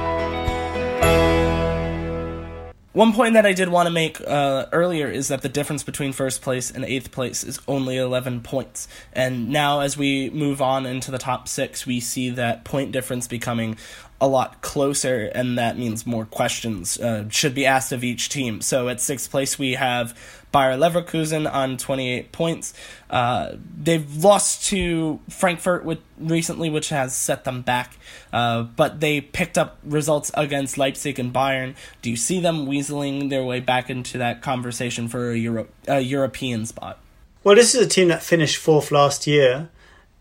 [2.94, 6.13] One point that I did want to make uh, earlier is that the difference between
[6.13, 8.88] first place and eighth place is only 11 points.
[9.13, 13.28] And now, as we move on into the top six, we see that point difference
[13.28, 13.78] becoming
[14.22, 18.62] a lot closer, and that means more questions uh, should be asked of each team.
[18.62, 20.16] So at sixth place, we have
[20.54, 22.74] Bayer Leverkusen on 28 points.
[23.10, 27.98] Uh, they've lost to Frankfurt with, recently, which has set them back,
[28.32, 31.76] uh, but they picked up results against Leipzig and Bayern.
[32.02, 36.00] Do you see them weaseling their way back into that conversation for a, Euro- a
[36.00, 37.00] European spot?
[37.44, 39.70] Well, this is a team that finished fourth last year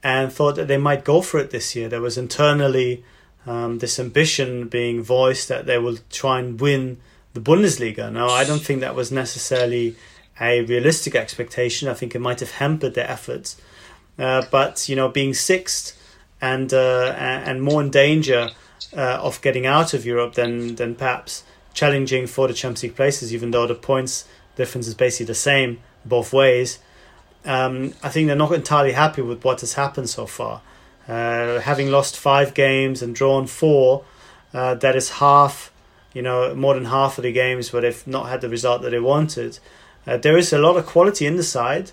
[0.03, 1.89] and thought that they might go for it this year.
[1.89, 3.05] There was internally
[3.47, 6.99] um, this ambition being voiced that they will try and win
[7.35, 8.11] the Bundesliga.
[8.13, 9.95] Now, I don't think that was necessarily
[10.41, 11.89] a realistic expectation.
[11.89, 13.61] I think it might have hampered their efforts.
[14.19, 15.99] Uh, but you know, being sixth
[16.41, 18.51] and uh, and more in danger
[18.97, 23.33] uh, of getting out of Europe than than perhaps challenging for the Champions League places,
[23.33, 26.79] even though the points difference is basically the same both ways.
[27.45, 30.61] Um, I think they're not entirely happy with what has happened so far.
[31.09, 34.05] Uh, having lost five games and drawn four,
[34.55, 35.73] uh, that is half,
[36.13, 38.91] you know, more than half of the games where they've not had the result that
[38.91, 39.59] they wanted.
[40.07, 41.93] Uh, there is a lot of quality in the side,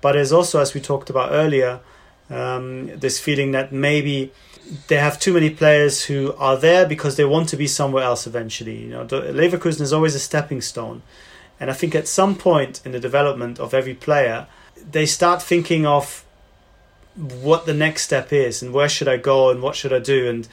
[0.00, 1.80] but there's also, as we talked about earlier,
[2.30, 4.32] um, this feeling that maybe
[4.88, 8.26] they have too many players who are there because they want to be somewhere else
[8.26, 8.76] eventually.
[8.82, 11.02] You know, Leverkusen is always a stepping stone,
[11.58, 14.46] and I think at some point in the development of every player,
[14.90, 16.24] they start thinking of
[17.16, 20.28] what the next step is and where should I go and what should I do.
[20.28, 20.48] And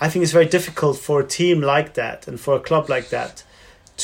[0.00, 3.10] I think it's very difficult for a team like that and for a club like
[3.10, 3.44] that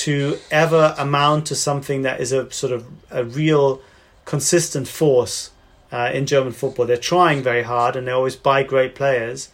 [0.05, 3.81] to ever amount to something that is a sort of a real
[4.25, 5.51] consistent force
[5.93, 6.87] uh, in German football.
[6.87, 9.51] They're trying very hard and they always buy great players,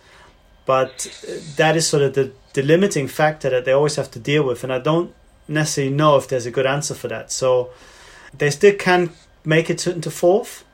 [0.66, 1.09] but
[1.57, 4.64] that is sort of the, the limiting factor that they always have to deal with.
[4.64, 5.14] And I don't
[5.46, 7.30] necessarily know if there's a good answer for that.
[7.30, 7.70] So
[8.37, 9.11] they still can
[9.44, 10.64] make it into fourth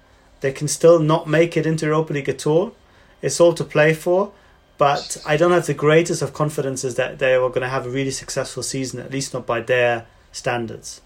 [0.40, 2.74] they can still not make it into Europa League at all.
[3.22, 4.32] It's all to play for,
[4.80, 7.90] but I don't have the greatest of confidences that they are going to have a
[7.90, 11.02] really successful season, at least not by their standards.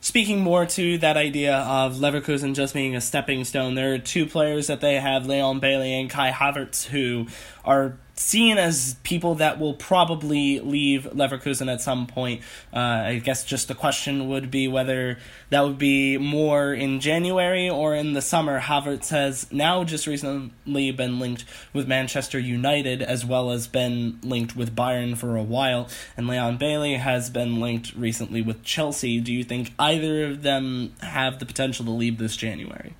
[0.00, 4.24] Speaking more to that idea of Leverkusen just being a stepping stone, there are two
[4.24, 7.26] players that they have, Leon Bailey and Kai Havertz, who
[7.64, 12.40] are seen as people that will probably leave Leverkusen at some point.
[12.72, 15.18] Uh, I guess just the question would be whether
[15.50, 18.60] that would be more in January or in the summer.
[18.60, 24.54] Havertz has now just recently been linked with Manchester United as well as been linked
[24.54, 29.20] with Bayern for a while, and Leon Bailey has been linked recently with Chelsea.
[29.20, 32.94] Do you think either of them have the potential to leave this January?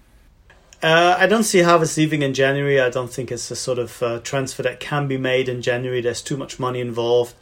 [0.85, 2.79] Uh, I don't see Havertz leaving in January.
[2.79, 6.03] I don't think it's a sort of uh, transfer that can be made in January.
[6.03, 7.35] There's too much money involved.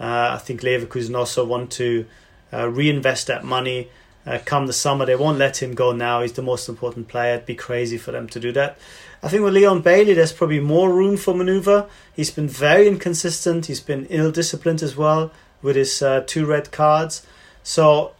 [0.00, 2.06] Uh, I think Leverkusen also want to
[2.50, 3.90] uh, reinvest that money
[4.24, 5.04] uh, come the summer.
[5.04, 6.22] They won't let him go now.
[6.22, 7.34] He's the most important player.
[7.34, 8.78] It'd be crazy for them to do that.
[9.22, 11.86] I think with Leon Bailey, there's probably more room for manoeuvre.
[12.16, 13.66] He's been very inconsistent.
[13.66, 17.26] He's been ill disciplined as well with his uh, two red cards.
[17.62, 18.12] So,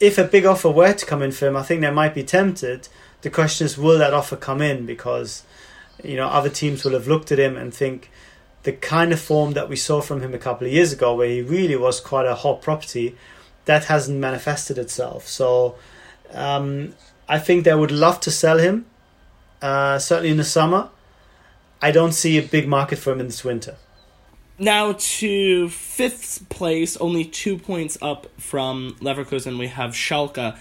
[0.00, 2.24] if a big offer were to come in for him, I think they might be
[2.24, 2.88] tempted
[3.22, 4.86] the question is, will that offer come in?
[4.86, 5.44] Because
[6.02, 8.10] you know other teams will have looked at him and think
[8.64, 11.28] the kind of form that we saw from him a couple of years ago, where
[11.28, 13.16] he really was quite a hot property,
[13.64, 15.26] that hasn't manifested itself.
[15.26, 15.76] So
[16.32, 16.94] um,
[17.28, 18.86] I think they would love to sell him,
[19.60, 20.90] uh, certainly in the summer.
[21.80, 23.76] I don't see a big market for him in this winter.
[24.58, 30.56] Now to fifth place, only two points up from Leverkusen, we have Schalke.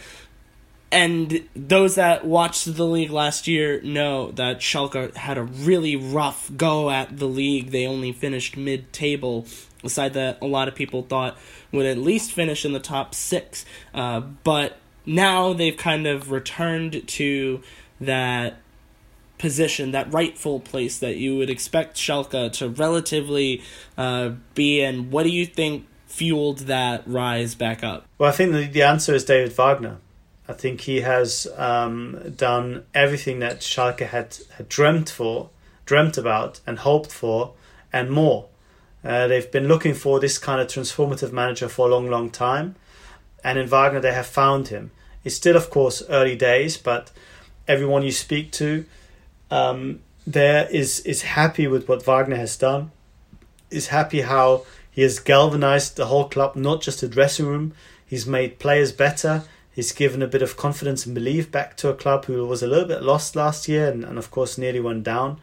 [0.91, 6.51] And those that watched the league last year know that Schalke had a really rough
[6.58, 7.71] go at the league.
[7.71, 9.45] They only finished mid table,
[9.84, 11.38] a side that a lot of people thought
[11.71, 13.63] would at least finish in the top six.
[13.93, 17.62] Uh, but now they've kind of returned to
[18.01, 18.58] that
[19.38, 23.63] position, that rightful place that you would expect Schalke to relatively
[23.97, 25.10] uh, be in.
[25.10, 28.06] What do you think fueled that rise back up?
[28.17, 29.97] Well, I think the, the answer is David Wagner.
[30.51, 35.49] I think he has um, done everything that Schalke had, had dreamt for,
[35.85, 37.53] dreamt about, and hoped for,
[37.93, 38.47] and more.
[39.03, 42.75] Uh, they've been looking for this kind of transformative manager for a long, long time,
[43.43, 44.91] and in Wagner they have found him.
[45.23, 47.11] It's still, of course, early days, but
[47.67, 48.85] everyone you speak to
[49.49, 52.91] um, there is is happy with what Wagner has done.
[53.69, 57.73] Is happy how he has galvanized the whole club, not just the dressing room.
[58.05, 59.43] He's made players better.
[59.73, 62.67] He's given a bit of confidence and belief back to a club who was a
[62.67, 65.39] little bit lost last year and, and of course nearly went down.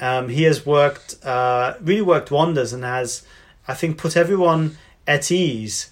[0.00, 3.24] Um, he has worked, uh, really worked wonders and has,
[3.68, 5.90] I think, put everyone at ease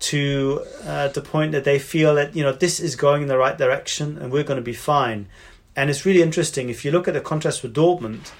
[0.00, 3.38] to uh, the point that they feel that, you know, this is going in the
[3.38, 5.28] right direction and we're going to be fine.
[5.76, 8.32] And it's really interesting if you look at the contrast with Dortmund,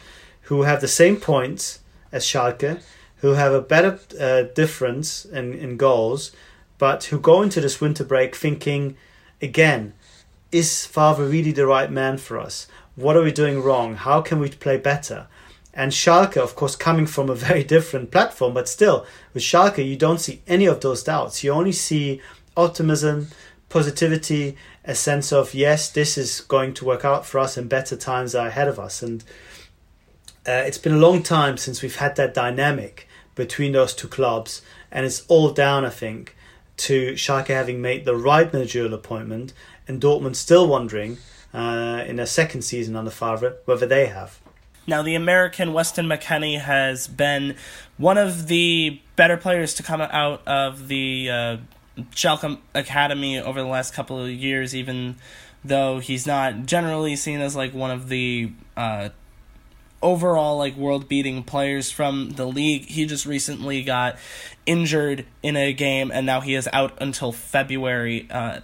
[0.42, 1.78] who have the same points
[2.12, 2.82] as Schalke,
[3.18, 6.32] who have a better uh, difference in, in goals,
[6.78, 8.96] but who go into this winter break thinking,
[9.40, 9.94] again,
[10.50, 12.66] is Favre really the right man for us?
[12.96, 13.96] What are we doing wrong?
[13.96, 15.26] How can we play better?
[15.72, 19.96] And Schalke, of course, coming from a very different platform, but still, with Schalke, you
[19.96, 21.42] don't see any of those doubts.
[21.42, 22.20] You only see
[22.56, 23.28] optimism,
[23.68, 27.96] positivity, a sense of, yes, this is going to work out for us and better
[27.96, 29.02] times are ahead of us.
[29.02, 29.24] And
[30.46, 34.62] uh, it's been a long time since we've had that dynamic between those two clubs.
[34.92, 36.36] And it's all down, I think,
[36.76, 39.52] to Schalke having made the right managerial appointment
[39.86, 41.18] and Dortmund still wondering
[41.52, 44.40] uh, in their second season under Favre whether they have.
[44.86, 47.56] Now, the American Weston McKennie has been
[47.96, 51.56] one of the better players to come out of the uh,
[52.10, 55.16] Schalke Academy over the last couple of years, even
[55.64, 59.08] though he's not generally seen as like one of the uh,
[60.04, 62.84] overall like world beating players from the league.
[62.86, 64.16] He just recently got
[64.66, 68.28] injured in a game and now he is out until February.
[68.30, 68.60] Uh,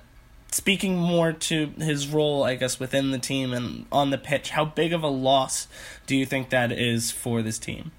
[0.52, 4.66] speaking more to his role, I guess, within the team and on the pitch, how
[4.66, 5.66] big of a loss
[6.06, 7.92] do you think that is for this team?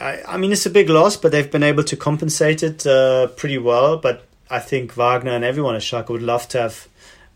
[0.00, 3.28] I, I mean, it's a big loss, but they've been able to compensate it uh,
[3.28, 3.98] pretty well.
[3.98, 6.88] But I think Wagner and everyone at Schalke would love to have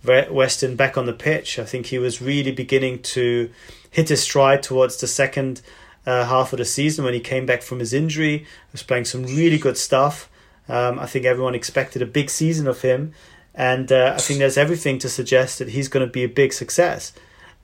[0.04, 1.58] Weston back on the pitch.
[1.58, 3.50] I think he was really beginning to
[3.94, 5.62] hit his stride towards the second
[6.04, 8.38] uh, half of the season when he came back from his injury.
[8.38, 10.28] He was playing some really good stuff.
[10.68, 13.12] Um, I think everyone expected a big season of him,
[13.54, 16.52] and uh, I think there's everything to suggest that he's going to be a big
[16.52, 17.12] success.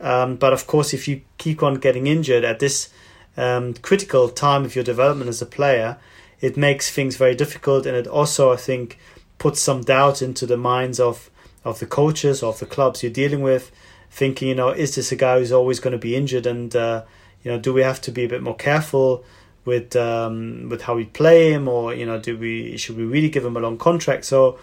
[0.00, 2.90] Um, but of course, if you keep on getting injured at this
[3.36, 5.96] um, critical time of your development as a player,
[6.40, 8.98] it makes things very difficult, and it also, I think,
[9.38, 11.28] puts some doubt into the minds of
[11.64, 13.72] of the coaches of the clubs you're dealing with,
[14.10, 17.04] thinking, you know, is this a guy who's always going to be injured, and uh,
[17.42, 19.24] you know, do we have to be a bit more careful
[19.64, 23.30] with um, with how we play him, or you know, do we should we really
[23.30, 24.24] give him a long contract?
[24.24, 24.58] So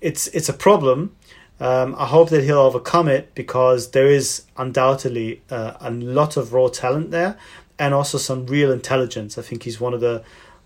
[0.00, 1.16] it's it's a problem.
[1.60, 6.52] Um, I hope that he'll overcome it because there is undoubtedly uh, a lot of
[6.52, 7.38] raw talent there,
[7.78, 9.38] and also some real intelligence.
[9.38, 10.22] I think he's one of the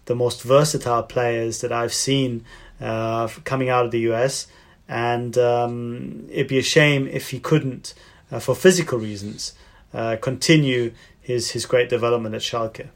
[0.06, 2.44] the most versatile players that I've seen
[2.80, 4.46] uh, coming out of the US,
[4.88, 7.94] and um, it'd be a shame if he couldn't,
[8.30, 9.54] uh, for physical reasons,
[9.94, 12.88] uh, continue his his great development at Schalke.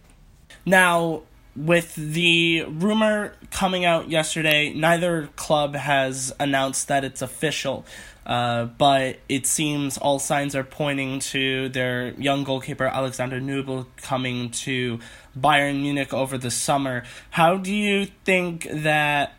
[0.65, 1.23] Now,
[1.55, 7.85] with the rumor coming out yesterday, neither club has announced that it's official.
[8.25, 14.51] Uh, but it seems all signs are pointing to their young goalkeeper Alexander Nübel coming
[14.51, 15.01] to
[15.37, 17.03] Bayern Munich over the summer.
[17.31, 19.35] How do you think that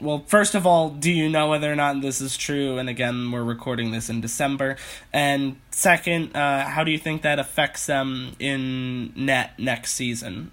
[0.00, 2.78] well, first of all, do you know whether or not this is true?
[2.78, 4.76] And again, we're recording this in December.
[5.12, 10.50] And second, uh, how do you think that affects them in net next season?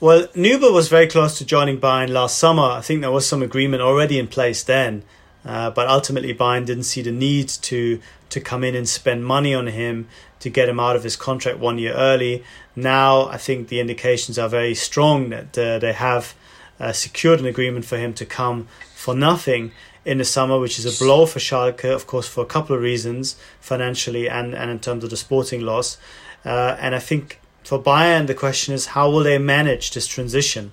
[0.00, 2.62] Well, Nübel was very close to joining Bayern last summer.
[2.62, 5.02] I think there was some agreement already in place then.
[5.44, 8.00] Uh, but ultimately, Bayern didn't see the need to
[8.30, 10.06] to come in and spend money on him
[10.40, 12.44] to get him out of his contract one year early.
[12.76, 16.34] Now, I think the indications are very strong that uh, they have
[16.80, 19.72] uh, secured an agreement for him to come for nothing
[20.04, 22.82] in the summer, which is a blow for Schalke, of course, for a couple of
[22.82, 25.98] reasons, financially and, and in terms of the sporting loss.
[26.44, 30.72] Uh, and I think for Bayern, the question is how will they manage this transition?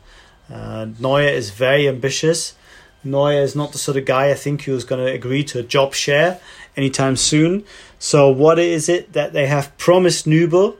[0.51, 2.55] Uh, Neuer is very ambitious.
[3.03, 5.63] Neuer is not the sort of guy I think who's going to agree to a
[5.63, 6.39] job share
[6.77, 7.65] anytime soon.
[7.99, 10.75] So, what is it that they have promised Nübel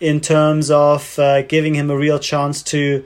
[0.00, 3.04] in terms of uh, giving him a real chance to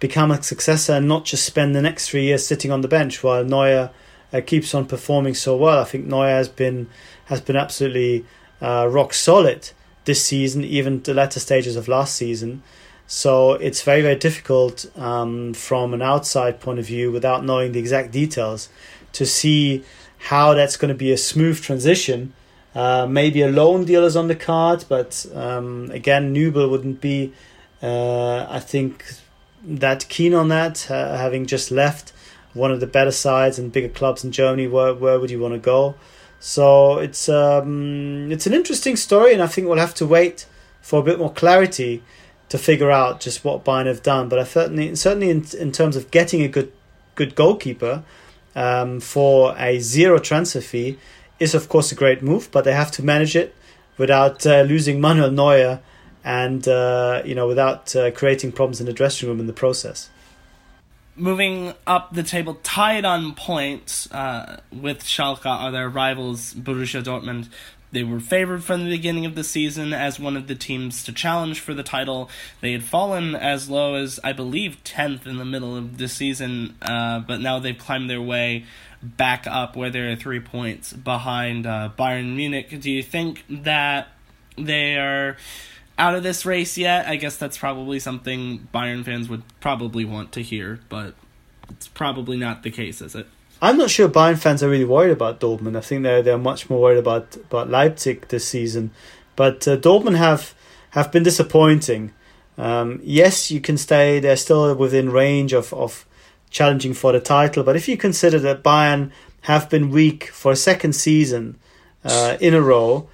[0.00, 3.22] become a successor and not just spend the next three years sitting on the bench
[3.22, 3.90] while Neuer
[4.32, 5.78] uh, keeps on performing so well?
[5.78, 6.88] I think Neuer has been
[7.26, 8.24] has been absolutely
[8.60, 9.70] uh, rock solid
[10.04, 12.62] this season, even the latter stages of last season.
[13.06, 17.80] So it's very, very difficult um, from an outside point of view, without knowing the
[17.80, 18.68] exact details,
[19.12, 19.84] to see
[20.18, 22.32] how that's going to be a smooth transition.
[22.72, 27.32] Uh, maybe a loan deal is on the card, but um, again, Nübel wouldn't be,
[27.82, 29.04] uh, I think,
[29.62, 32.12] that keen on that, uh, having just left
[32.52, 34.66] one of the better sides and bigger clubs in Germany.
[34.66, 35.94] Where where would you want to go?
[36.40, 40.46] So it's um, it's an interesting story, and I think we'll have to wait
[40.80, 42.02] for a bit more clarity
[42.48, 44.28] to figure out just what Bayern have done.
[44.28, 46.72] But I certainly, certainly in, in terms of getting a good
[47.14, 48.02] good goalkeeper
[48.56, 50.98] um, for a zero transfer fee
[51.38, 52.48] is of course a great move.
[52.50, 53.54] But they have to manage it
[53.98, 55.80] without uh, losing Manuel Neuer
[56.24, 60.10] and uh, you know without uh, creating problems in the dressing room in the process.
[61.16, 67.48] Moving up the table, tied on points uh, with Schalke are their rivals Borussia Dortmund
[67.92, 71.12] they were favored from the beginning of the season as one of the teams to
[71.12, 72.30] challenge for the title.
[72.60, 76.76] They had fallen as low as, I believe, 10th in the middle of the season,
[76.82, 78.64] uh, but now they've climbed their way
[79.02, 82.80] back up where they're three points behind uh, Bayern Munich.
[82.80, 84.08] Do you think that
[84.56, 85.36] they are
[86.00, 87.06] out of this race yet?
[87.06, 91.14] I guess that's probably something Bayern fans would probably want to hear, but
[91.68, 93.26] it's probably not the case, is it?
[93.62, 95.76] I'm not sure Bayern fans are really worried about Dortmund.
[95.76, 98.90] I think they're they're much more worried about about Leipzig this season.
[99.36, 100.54] But uh, Dortmund have
[100.90, 102.12] have been disappointing.
[102.56, 104.18] Um, yes, you can stay.
[104.18, 106.06] They're still within range of of
[106.48, 107.62] challenging for the title.
[107.62, 109.10] But if you consider that Bayern
[109.42, 111.58] have been weak for a second season
[112.02, 113.08] uh, in a row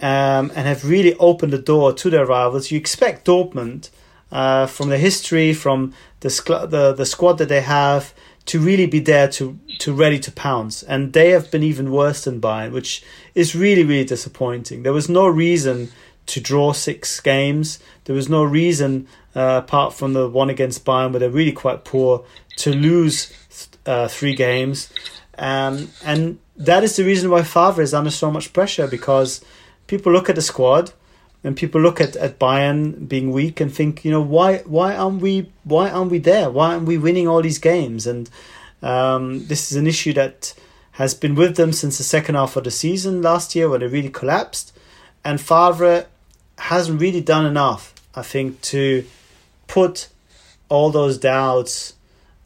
[0.00, 3.90] um, and have really opened the door to their rivals, you expect Dortmund
[4.30, 6.28] uh, from the history, from the,
[6.68, 8.14] the the squad that they have
[8.46, 10.82] to really be there to to ready to pounce.
[10.82, 13.02] And they have been even worse than Bayern, which
[13.34, 14.82] is really really disappointing.
[14.82, 15.90] There was no reason
[16.26, 17.78] to draw six games.
[18.04, 21.84] There was no reason uh, apart from the one against Bayern where they're really quite
[21.84, 22.24] poor
[22.56, 23.32] to lose
[23.84, 24.92] uh, three games.
[25.38, 29.44] Um, and that is the reason why Favre is under so much pressure because
[29.86, 30.92] people look at the squad
[31.44, 35.22] and people look at, at Bayern being weak and think, you know, why why aren't
[35.22, 36.50] we why aren't we there?
[36.50, 38.06] Why aren't we winning all these games?
[38.06, 38.28] And
[38.82, 40.54] um, this is an issue that
[40.92, 43.86] has been with them since the second half of the season last year when they
[43.86, 44.76] really collapsed.
[45.24, 46.06] And Favre
[46.58, 49.04] hasn't really done enough, I think, to
[49.66, 50.08] put
[50.68, 51.94] all those doubts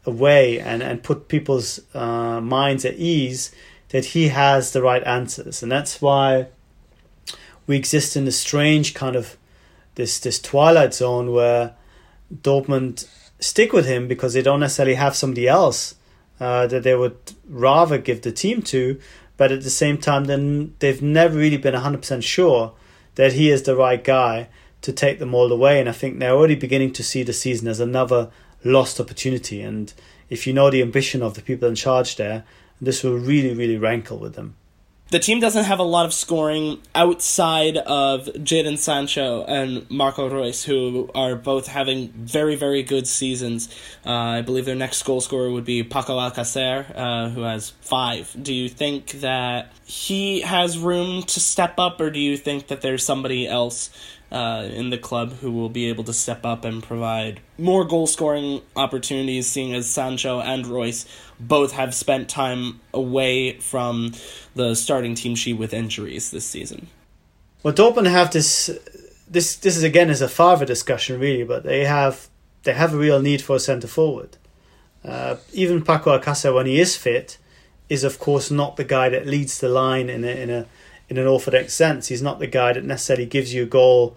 [0.05, 3.51] away and, and put people's uh, minds at ease
[3.89, 5.63] that he has the right answers.
[5.63, 6.47] And that's why
[7.67, 9.37] we exist in a strange kind of
[9.95, 11.75] this this twilight zone where
[12.33, 13.07] Dortmund
[13.39, 15.95] stick with him because they don't necessarily have somebody else
[16.39, 18.99] uh, that they would rather give the team to,
[19.37, 22.73] but at the same time, then they've never really been hundred percent sure
[23.15, 24.47] that he is the right guy
[24.81, 25.79] to take them all the way.
[25.79, 28.31] And I think they're already beginning to see the season as another
[28.63, 29.61] lost opportunity.
[29.61, 29.93] And
[30.29, 32.43] if you know the ambition of the people in charge there,
[32.79, 34.55] this will really, really rankle with them
[35.11, 40.63] the team doesn't have a lot of scoring outside of Jadon Sancho and Marco Reus,
[40.63, 43.67] who are both having very, very good seasons.
[44.05, 48.33] Uh, I believe their next goal scorer would be Paco Alcacer, uh, who has five.
[48.41, 52.79] Do you think that he has room to step up, or do you think that
[52.79, 53.89] there's somebody else
[54.31, 58.07] uh, in the club who will be able to step up and provide more goal
[58.07, 61.05] scoring opportunities, seeing as Sancho and Reus
[61.39, 64.13] both have spent time away from
[64.55, 66.87] the starting team sheet with injuries this season.
[67.63, 68.69] Well, Dortmund have this.
[69.29, 72.27] This this is again is a Favre discussion really, but they have
[72.63, 74.37] they have a real need for a centre forward.
[75.03, 77.37] Uh, even Paco Alcacer, when he is fit,
[77.89, 80.65] is of course not the guy that leads the line in a, in a
[81.11, 82.07] in an orthodox sense.
[82.07, 84.15] He's not the guy that necessarily gives you a goal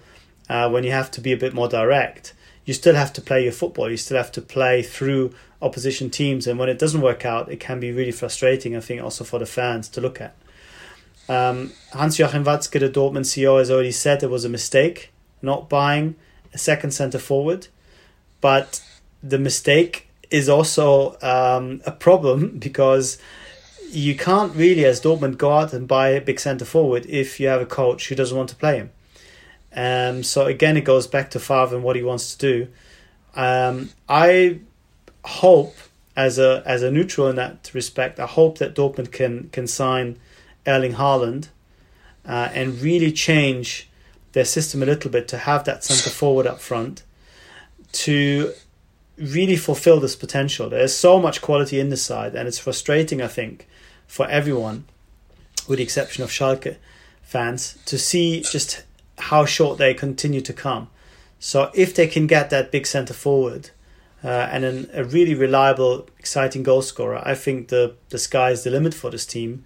[0.48, 2.34] uh, when you have to be a bit more direct.
[2.64, 3.90] you still have to play your football.
[3.90, 7.58] You still have to play through opposition teams, and when it doesn't work out, it
[7.58, 8.76] can be really frustrating.
[8.76, 10.36] I think also for the fans to look at.
[11.28, 15.68] Um, Hans Joachim Watzke, the Dortmund CEO, has already said it was a mistake not
[15.68, 16.14] buying
[16.52, 17.66] a second centre forward,
[18.40, 18.80] but
[19.20, 23.18] the mistake is also um, a problem because
[23.94, 27.46] you can't really, as Dortmund, go out and buy a big centre forward if you
[27.48, 28.90] have a coach who doesn't want to play him.
[29.74, 32.68] Um, so again, it goes back to Favre and what he wants to do.
[33.34, 34.60] Um, I
[35.24, 35.74] hope,
[36.16, 40.18] as a as a neutral in that respect, I hope that Dortmund can can sign
[40.66, 41.48] Erling Haaland
[42.26, 43.88] uh, and really change
[44.32, 47.02] their system a little bit to have that centre forward up front
[47.92, 48.52] to
[49.16, 50.68] really fulfill this potential.
[50.68, 53.68] There's so much quality in the side, and it's frustrating, I think,
[54.06, 54.84] for everyone,
[55.66, 56.76] with the exception of Schalke
[57.22, 58.84] fans, to see just
[59.18, 60.88] how short they continue to come.
[61.38, 63.70] So if they can get that big centre forward
[64.22, 68.64] uh, and an, a really reliable, exciting goal scorer, I think the the sky is
[68.64, 69.64] the limit for this team.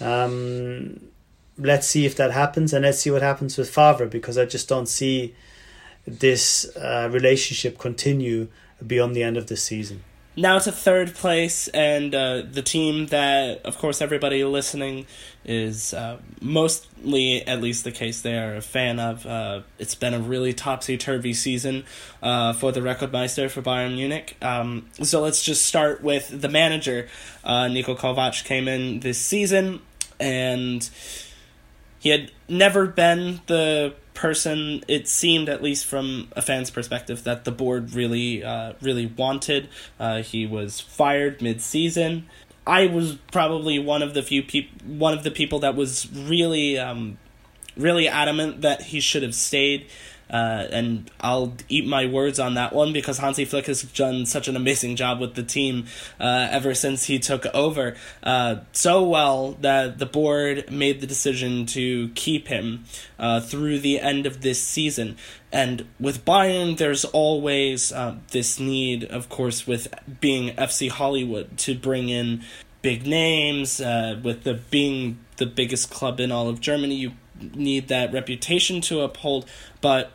[0.00, 1.10] Um,
[1.56, 4.68] let's see if that happens, and let's see what happens with Favre because I just
[4.68, 5.34] don't see
[6.06, 8.48] this uh, relationship continue
[8.84, 10.02] beyond the end of the season
[10.36, 15.06] now to third place, and uh, the team that, of course, everybody listening
[15.44, 19.26] is uh, mostly, at least the case they are a fan of.
[19.26, 21.84] Uh, it's been a really topsy turvy season
[22.22, 24.36] uh, for the Rekordmeister for Bayern Munich.
[24.42, 27.08] Um, so let's just start with the manager.
[27.44, 29.80] Uh, Niko Kovac came in this season,
[30.18, 30.88] and
[32.00, 37.44] he had never been the person it seemed at least from a fan's perspective that
[37.44, 39.68] the board really uh, really wanted.
[39.98, 42.26] Uh, he was fired mid-season.
[42.66, 46.78] I was probably one of the few people one of the people that was really
[46.78, 47.18] um,
[47.76, 49.86] really adamant that he should have stayed
[50.34, 54.48] uh, and I'll eat my words on that one because Hansi Flick has done such
[54.48, 55.86] an amazing job with the team
[56.18, 57.94] uh, ever since he took over.
[58.20, 62.82] Uh, so well that the board made the decision to keep him
[63.16, 65.16] uh, through the end of this season.
[65.52, 69.86] And with Bayern, there's always uh, this need, of course, with
[70.20, 72.42] being FC Hollywood, to bring in
[72.82, 73.80] big names.
[73.80, 77.12] Uh, with the being the biggest club in all of Germany, you
[77.54, 79.48] need that reputation to uphold.
[79.80, 80.10] But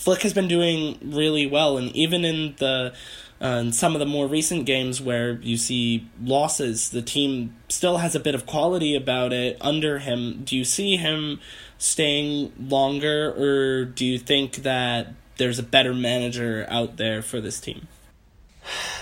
[0.00, 2.94] Flick has been doing really well, and even in the
[3.38, 7.98] uh, in some of the more recent games where you see losses, the team still
[7.98, 10.40] has a bit of quality about it under him.
[10.42, 11.38] Do you see him
[11.76, 17.60] staying longer, or do you think that there's a better manager out there for this
[17.60, 17.86] team?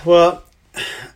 [0.05, 0.43] Well,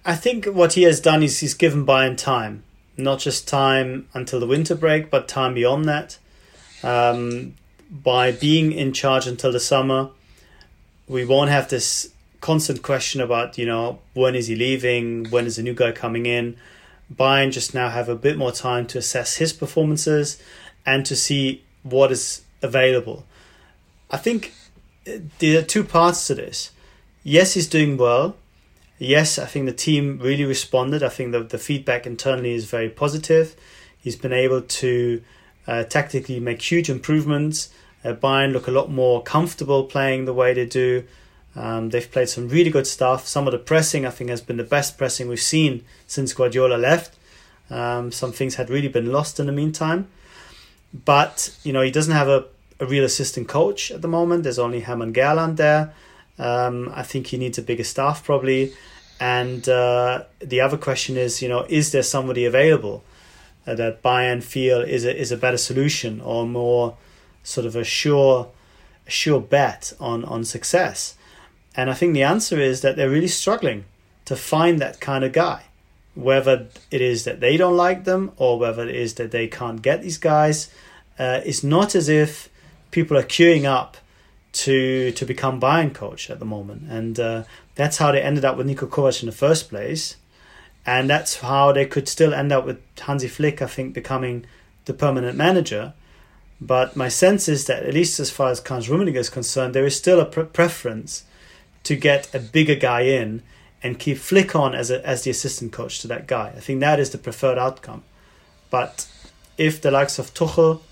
[0.04, 2.62] I think what he has done is he's given Bayern time,
[2.96, 6.18] not just time until the winter break, but time beyond that.
[6.84, 7.56] Um,
[7.92, 10.08] by being in charge until the summer,
[11.06, 15.28] we won't have this constant question about, you know, when is he leaving?
[15.28, 16.56] When is the new guy coming in?
[17.14, 20.42] Bayern just now have a bit more time to assess his performances
[20.86, 23.26] and to see what is available.
[24.10, 24.54] I think
[25.06, 26.70] uh, there are two parts to this.
[27.22, 28.36] Yes, he's doing well.
[28.98, 31.02] Yes, I think the team really responded.
[31.02, 33.54] I think the, the feedback internally is very positive.
[34.00, 35.22] He's been able to
[35.66, 37.70] uh, tactically make huge improvements.
[38.04, 41.04] Uh, Bayern look a lot more comfortable playing the way they do.
[41.54, 43.26] Um, they've played some really good stuff.
[43.26, 46.76] Some of the pressing, I think, has been the best pressing we've seen since Guardiola
[46.76, 47.16] left.
[47.70, 50.08] Um, some things had really been lost in the meantime.
[51.04, 52.44] But, you know, he doesn't have a,
[52.80, 54.42] a real assistant coach at the moment.
[54.42, 55.94] There's only Hermann Gerland there.
[56.38, 58.72] Um, I think he needs a bigger staff probably.
[59.20, 63.04] And uh, the other question is, you know, is there somebody available
[63.64, 66.96] that Bayern feel is a, is a better solution or more
[67.42, 68.48] sort of a sure
[69.06, 71.16] a sure bet on on success?
[71.74, 73.84] And I think the answer is that they're really struggling
[74.26, 75.64] to find that kind of guy.
[76.14, 79.80] Whether it is that they don't like them or whether it is that they can't
[79.80, 80.68] get these guys,
[81.18, 82.50] uh, it's not as if
[82.90, 83.96] people are queuing up
[84.52, 88.56] to to become Bayern coach at the moment, and uh, that's how they ended up
[88.56, 90.16] with Niko Kovac in the first place,
[90.84, 94.44] and that's how they could still end up with Hansi Flick, I think, becoming
[94.84, 95.94] the permanent manager.
[96.64, 99.84] But my sense is that, at least as far as Karl Rummenigge is concerned, there
[99.84, 101.24] is still a pre- preference
[101.82, 103.42] to get a bigger guy in
[103.82, 106.52] and keep Flick on as, a, as the assistant coach to that guy.
[106.56, 108.04] I think that is the preferred outcome.
[108.70, 109.08] But
[109.58, 110.82] if the likes of Tuchel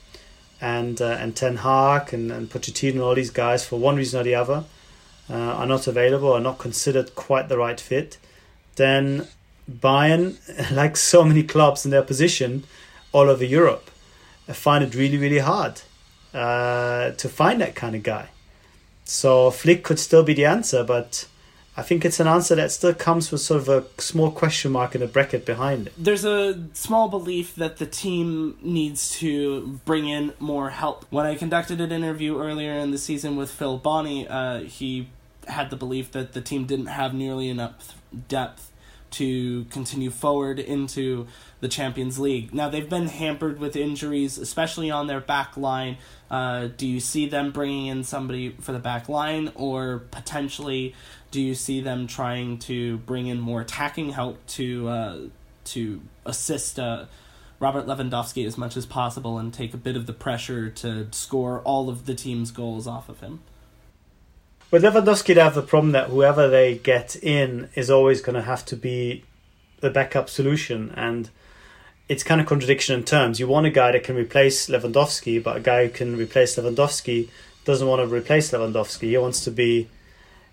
[0.60, 4.18] and uh, and Ten Hag and, and Pochettino and all these guys, for one reason
[4.18, 4.64] or the other,
[5.30, 8.18] uh, are not available, are not considered quite the right fit,
[8.74, 9.28] then
[9.70, 10.36] Bayern,
[10.72, 12.64] like so many clubs in their position
[13.12, 13.89] all over Europe,
[14.54, 15.82] find it really, really hard
[16.34, 18.28] uh, to find that kind of guy.
[19.04, 21.26] So Flick could still be the answer, but
[21.76, 24.94] I think it's an answer that still comes with sort of a small question mark
[24.94, 25.94] in a bracket behind it.
[25.96, 31.06] There's a small belief that the team needs to bring in more help.
[31.10, 35.08] When I conducted an interview earlier in the season with Phil Bonney, uh, he
[35.48, 38.69] had the belief that the team didn't have nearly enough depth
[39.10, 41.26] to continue forward into
[41.60, 42.54] the Champions League.
[42.54, 45.98] Now they've been hampered with injuries, especially on their back line.
[46.30, 50.94] Uh, do you see them bringing in somebody for the back line, or potentially
[51.30, 55.18] do you see them trying to bring in more attacking help to uh,
[55.64, 57.06] to assist uh,
[57.58, 61.60] Robert Lewandowski as much as possible and take a bit of the pressure to score
[61.60, 63.40] all of the team's goals off of him?
[64.70, 68.42] With Lewandowski, they have the problem that whoever they get in is always going to
[68.42, 69.24] have to be
[69.80, 71.28] the backup solution, and
[72.08, 73.40] it's kind of contradiction in terms.
[73.40, 77.28] You want a guy that can replace Lewandowski, but a guy who can replace Lewandowski
[77.64, 79.08] doesn't want to replace Lewandowski.
[79.08, 79.88] He wants to be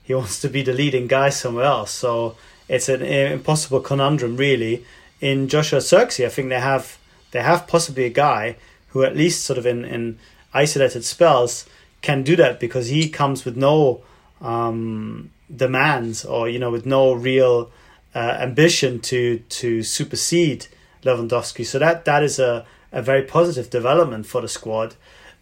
[0.02, 1.92] he wants to be the leading guy somewhere else.
[1.92, 2.38] So
[2.68, 4.84] it's an impossible conundrum, really.
[5.22, 6.98] In Joshua Zirkzee, I think they have
[7.32, 8.56] they have possibly a guy
[8.90, 10.18] who, at least sort of in, in
[10.56, 11.68] isolated spells,
[12.02, 14.02] can do that because he comes with no
[14.42, 17.72] um, demands or you know with no real
[18.16, 20.68] uh, ambition to to supersede
[21.04, 21.66] Lewandowski.
[21.66, 24.96] So that that is a, a very positive development for the squad.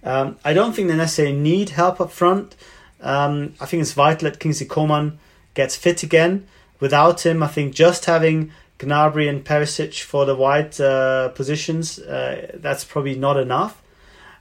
[0.03, 2.55] Um, I don't think they necessarily need help up front.
[3.01, 5.19] Um, I think it's vital that Kingsley Coman
[5.53, 6.47] gets fit again.
[6.79, 12.51] Without him, I think just having Gnabry and Perisic for the wide uh, positions, uh,
[12.55, 13.81] that's probably not enough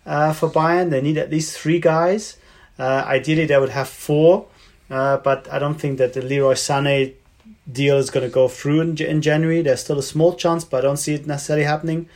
[0.05, 0.91] uh, for Bayern.
[0.91, 2.37] They need at least three guys.
[2.79, 4.47] Uh, ideally, they would have four,
[4.91, 7.15] uh, but I don't think that the Leroy Sané
[7.71, 9.63] deal is going to go through in, in January.
[9.63, 12.09] There's still a small chance, but I don't see it necessarily happening.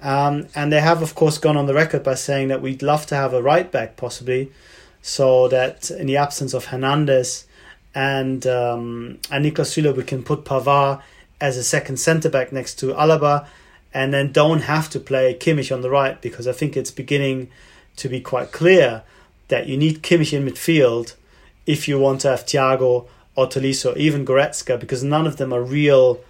[0.00, 3.06] Um, and they have, of course, gone on the record by saying that we'd love
[3.06, 4.52] to have a right back, possibly,
[5.02, 7.46] so that in the absence of Hernandez
[7.94, 11.02] and um, and Niklas Süle, we can put Pavard
[11.40, 13.46] as a second centre back next to Alaba
[13.92, 17.48] and then don't have to play Kimmich on the right because I think it's beginning
[17.96, 19.02] to be quite clear
[19.48, 21.14] that you need Kimmich in midfield
[21.66, 25.62] if you want to have Thiago or Tolisso, even Goretzka, because none of them are
[25.62, 26.20] real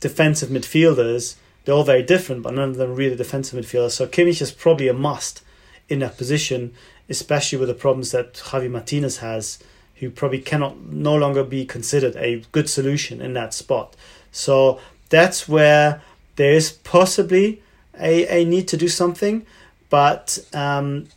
[0.00, 1.36] defensive midfielders.
[1.64, 3.92] They're all very different, but none of them are really defensive midfielders.
[3.92, 5.42] So Kimmich is probably a must
[5.88, 6.72] in that position,
[7.08, 9.58] especially with the problems that Javi Martinez has,
[9.96, 13.94] who probably cannot no longer be considered a good solution in that spot.
[14.32, 14.80] So
[15.10, 16.00] that's where
[16.36, 17.60] there is possibly
[17.98, 19.44] a, a need to do something,
[19.90, 21.08] but um,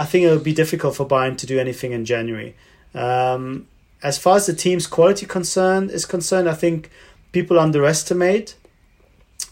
[0.00, 2.56] I think it would be difficult for Bayern to do anything in January.
[2.94, 3.68] Um,
[4.02, 6.90] as far as the team's quality concern is concerned, I think
[7.32, 8.54] people underestimate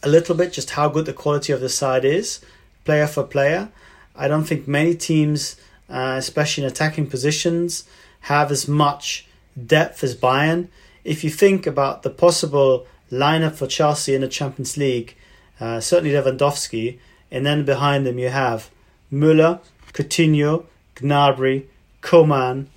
[0.03, 2.40] a little bit just how good the quality of the side is,
[2.86, 3.68] player for player.
[4.16, 5.57] I don't think many teams,
[5.90, 7.84] uh, especially in attacking positions,
[8.20, 9.26] have as much
[9.66, 10.68] depth as Bayern.
[11.05, 15.14] If you think about the possible lineup for Chelsea in the Champions League,
[15.61, 16.99] uh, certainly Lewandowski,
[17.30, 18.70] and then behind them you have
[19.12, 19.61] Müller,
[19.93, 20.66] Coutinho,
[20.97, 21.64] Gnabry,
[22.01, 22.68] Coman,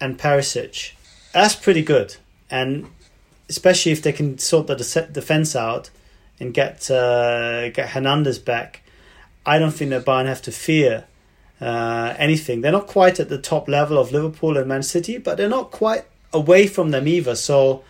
[0.00, 0.92] and Perisic.
[1.32, 2.16] That's pretty good,
[2.50, 2.88] and
[3.48, 4.76] especially if they can sort the
[5.12, 5.90] defense out
[6.40, 8.82] and get uh, get Hernandez back,
[9.44, 11.04] I don't think that Bayern have to fear
[11.60, 12.60] uh, anything.
[12.60, 15.70] They're not quite at the top level of Liverpool and Man City, but they're not
[15.70, 17.34] quite away from them either.
[17.34, 17.82] So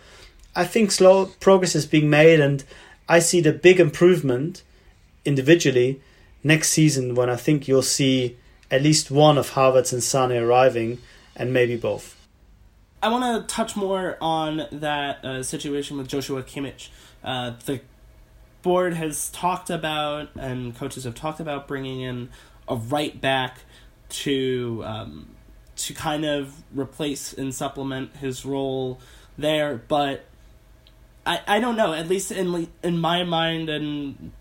[0.55, 2.63] I think slow progress is being made, and
[3.07, 4.63] I see the big improvement
[5.25, 6.01] individually
[6.43, 8.37] next season when I think you'll see
[8.71, 10.99] at least one of Havertz and Sane arriving,
[11.35, 12.15] and maybe both.
[13.01, 16.89] I want to touch more on that uh, situation with Joshua Kimmich.
[17.23, 17.81] Uh, the
[18.61, 22.29] board has talked about, and coaches have talked about bringing in
[22.67, 23.59] a right back
[24.09, 25.27] to um,
[25.77, 28.99] to kind of replace and supplement his role
[29.37, 30.25] there, but
[31.25, 31.93] I, I don't know.
[31.93, 34.31] At least in in my mind, and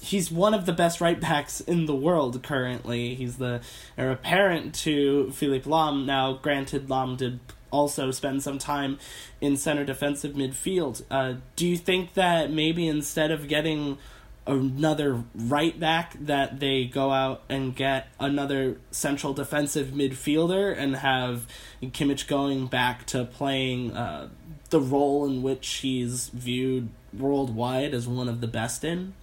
[0.00, 3.14] he's one of the best right backs in the world currently.
[3.14, 3.60] He's the
[3.96, 6.04] heir apparent to Philipp Lahm.
[6.04, 7.40] Now, granted, Lahm did
[7.70, 8.98] also spend some time
[9.40, 11.02] in center defensive midfield.
[11.10, 13.98] Uh, do you think that maybe instead of getting
[14.46, 21.46] another right back that they go out and get another central defensive midfielder and have
[21.82, 24.28] Kimmich going back to playing uh,
[24.70, 29.14] the role in which he's viewed worldwide as one of the best in?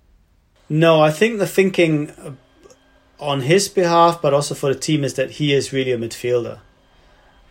[0.70, 2.38] No, I think the thinking
[3.20, 6.60] on his behalf, but also for the team, is that he is really a midfielder.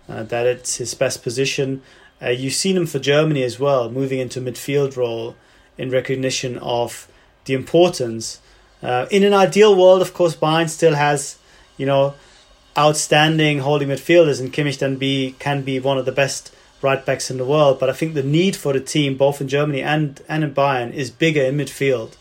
[0.09, 1.83] Uh, that it's his best position.
[2.21, 5.37] Uh, you've seen him for Germany as well, moving into midfield role
[5.79, 7.09] in recognition of
[7.45, 8.41] the importance.
[8.83, 11.39] Uh, in an ideal world, of course, Bayern still has,
[11.77, 12.15] you know,
[12.77, 17.31] outstanding holding midfielders, and Kimmich then be can be one of the best right backs
[17.31, 17.79] in the world.
[17.79, 20.93] But I think the need for the team, both in Germany and and in Bayern,
[20.93, 22.17] is bigger in midfield.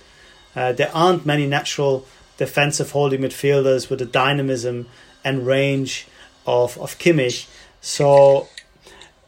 [0.55, 2.05] Uh, there aren't many natural
[2.37, 4.87] defensive holding midfielders with the dynamism
[5.23, 6.07] and range
[6.45, 7.47] of of Kimmich.
[7.81, 8.47] So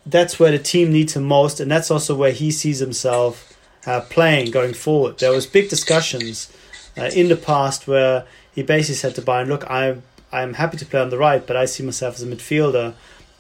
[0.06, 4.02] that's where the team needs him most, and that's also where he sees himself uh,
[4.02, 5.20] playing going forward.
[5.20, 6.52] There was big discussions
[6.98, 9.98] uh, in the past where he basically said to Bayern, "Look, I
[10.32, 12.94] I'm happy to play on the right, but I see myself as a midfielder."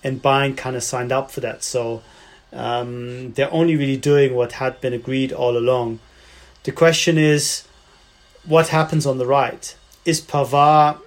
[0.06, 2.04] And Bayern kind of signed up for that, so
[2.52, 6.00] um, they're only really doing what had been agreed all along.
[6.64, 7.64] The question is,
[8.46, 9.76] what happens on the right?
[10.06, 11.00] Is Pavard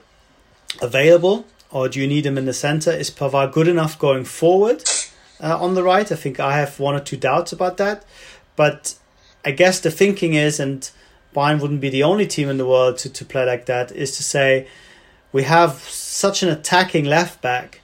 [0.81, 2.91] available, or do you need him in the center?
[2.91, 4.83] Is Pavard good enough going forward
[5.41, 6.11] uh, on the right?
[6.11, 8.05] I think I have one or two doubts about that,
[8.55, 8.95] but
[9.45, 10.91] I guess the thinking is, and
[11.35, 14.17] Bayern wouldn't be the only team in the world to, to play like that, is
[14.17, 14.67] to say
[15.33, 17.81] we have such an attacking left back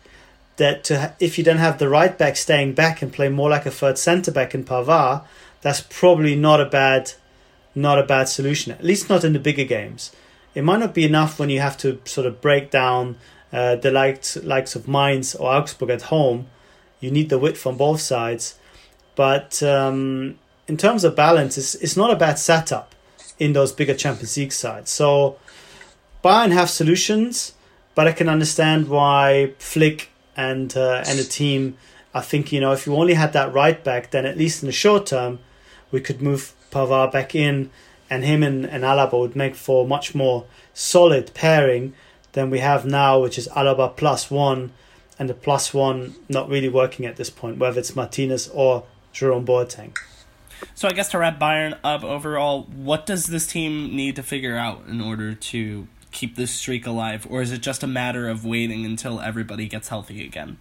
[0.57, 3.67] that to, if you then have the right back staying back and play more like
[3.67, 5.25] a third centre back in Pavard,
[5.61, 7.13] that's probably not a bad
[7.75, 8.73] not a bad solution.
[8.73, 10.13] At least not in the bigger games.
[10.55, 13.17] It might not be enough when you have to sort of break down
[13.53, 16.47] uh, the likes likes of Mainz or Augsburg at home.
[17.01, 18.59] You need the width from both sides,
[19.15, 22.95] but um, in terms of balance, it's, it's not a bad setup
[23.39, 24.91] in those bigger Champions League sides.
[24.91, 25.37] So
[26.25, 27.55] Bayern have solutions,
[27.95, 31.77] but I can understand why Flick and uh, and the team
[32.15, 34.67] are thinking, you know, if you only had that right back, then at least in
[34.67, 35.41] the short term,
[35.91, 37.71] we could move Pavard back in,
[38.11, 41.95] and him and, and Alaba would make for a much more solid pairing
[42.33, 44.73] than we have now, which is Alaba plus one,
[45.19, 49.47] and the plus one not really working at this point, whether it's Martinez or Jerome
[49.47, 49.97] Boateng.
[50.75, 54.57] So I guess to wrap Bayern up overall, what does this team need to figure
[54.57, 58.45] out in order to keep this streak alive, or is it just a matter of
[58.45, 60.59] waiting until everybody gets healthy again?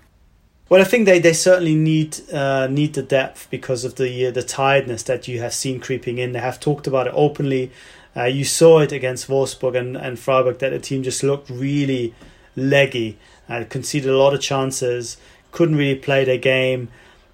[0.72, 4.32] Well, I think they, they certainly need uh, need the depth because of the uh,
[4.32, 6.32] the tiredness that you have seen creeping in.
[6.32, 7.74] They have talked about it openly.
[8.15, 12.15] Uh, you saw it against Wolfsburg and, and Freiburg that the team just looked really
[12.55, 13.17] leggy,
[13.49, 15.17] uh, conceded a lot of chances,
[15.51, 16.88] couldn't really play their game.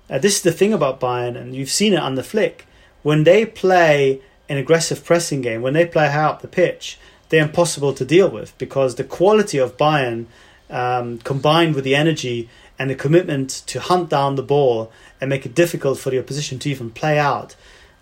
[0.09, 2.65] Uh, this is the thing about Bayern, and you've seen it on the flick.
[3.03, 4.19] When they play
[4.49, 6.97] an aggressive pressing game, when they play high up the pitch,
[7.29, 10.25] they're impossible to deal with because the quality of Bayern
[10.71, 12.49] um, combined with the energy
[12.79, 16.59] and the commitment to hunt down the ball and make it difficult for the opposition
[16.59, 17.55] to even play out,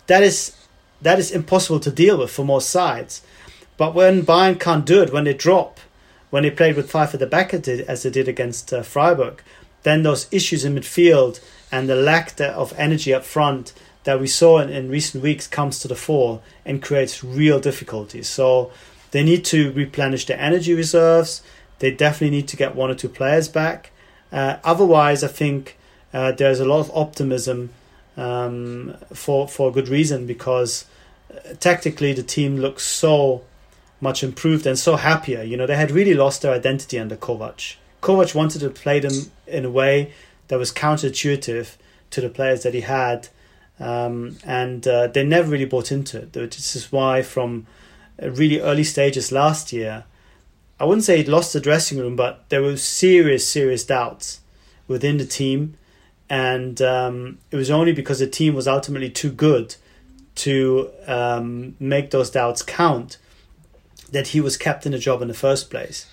[0.06, 0.56] that is
[1.02, 3.22] that is impossible to deal with for most sides.
[3.76, 5.78] But when Bayern can't do it, when they drop,
[6.30, 9.42] when they played with five at the back as they did against uh, Freiburg,
[9.82, 13.72] then those issues in midfield and the lack of energy up front
[14.04, 18.28] that we saw in, in recent weeks comes to the fore and creates real difficulties.
[18.28, 18.70] So
[19.10, 21.42] they need to replenish their energy reserves.
[21.78, 23.90] They definitely need to get one or two players back.
[24.32, 25.76] Uh, otherwise, I think
[26.12, 27.70] uh, there's a lot of optimism
[28.16, 30.86] um, for for a good reason because
[31.30, 33.42] uh, tactically the team looks so
[34.00, 35.42] much improved and so happier.
[35.42, 37.76] You know, they had really lost their identity under Kovac.
[38.02, 40.12] Kovac wanted to play them in a way
[40.48, 41.76] that was counterintuitive
[42.10, 43.28] to the players that he had,
[43.80, 46.32] um, and uh, they never really bought into it.
[46.32, 47.66] This is why, from
[48.22, 50.04] really early stages last year,
[50.78, 54.40] I wouldn't say he'd lost the dressing room, but there were serious, serious doubts
[54.86, 55.76] within the team.
[56.28, 59.76] And um, it was only because the team was ultimately too good
[60.36, 63.16] to um, make those doubts count
[64.12, 66.06] that he was kept in the job in the first place.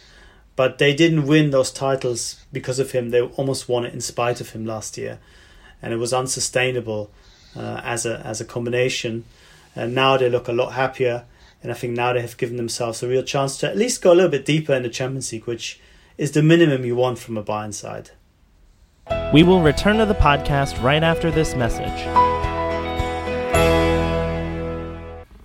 [0.56, 3.10] But they didn't win those titles because of him.
[3.10, 5.20] They almost won it in spite of him last year.
[5.82, 7.12] And it was unsustainable
[7.56, 9.26] uh, as, a, as a combination.
[9.76, 11.26] And now they look a lot happier
[11.64, 14.12] and I think now they have given themselves a real chance to at least go
[14.12, 15.80] a little bit deeper in the Champions League, which
[16.18, 18.12] is the minimum you want from a Bayern side.
[19.34, 22.06] We will return to the podcast right after this message.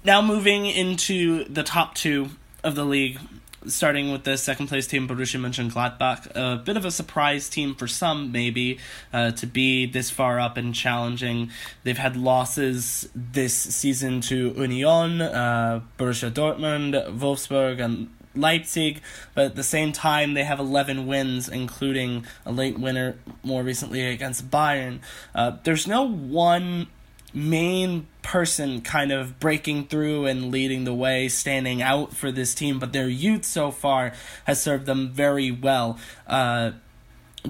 [0.04, 2.30] Now moving into the top two
[2.64, 3.20] of the league,
[3.66, 6.30] starting with the second place team, Borussia Mönchengladbach.
[6.34, 8.78] A bit of a surprise team for some, maybe,
[9.12, 11.50] uh, to be this far up and challenging.
[11.84, 19.00] They've had losses this season to Union, uh, Borussia Dortmund, Wolfsburg, and Leipzig,
[19.34, 24.06] but at the same time, they have 11 wins, including a late winner more recently
[24.06, 25.00] against Bayern.
[25.34, 26.86] Uh, there's no one
[27.34, 32.78] main person kind of breaking through and leading the way, standing out for this team,
[32.78, 34.12] but their youth so far
[34.44, 35.98] has served them very well.
[36.26, 36.72] Uh,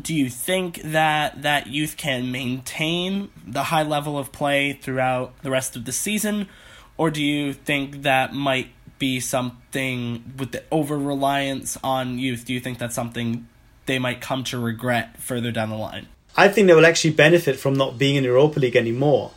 [0.01, 5.51] do you think that that youth can maintain the high level of play throughout the
[5.51, 6.49] rest of the season,
[6.97, 8.69] or do you think that might
[8.99, 12.45] be something with the over reliance on youth?
[12.45, 13.47] Do you think that's something
[13.89, 16.07] they might come to regret further down the line.
[16.37, 19.33] I think they will actually benefit from not being in Europa League anymore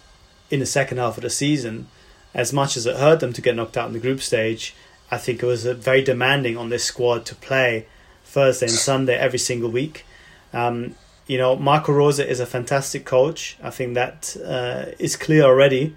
[0.51, 1.87] in the second half of the season.
[2.33, 4.75] As much as it hurt them to get knocked out in the group stage,
[5.09, 7.87] I think it was very demanding on this squad to play
[8.23, 10.05] Thursday and Sunday every single week.
[10.53, 10.95] Um,
[11.27, 13.57] you know, Marco Rose is a fantastic coach.
[13.63, 15.95] I think that uh, is clear already.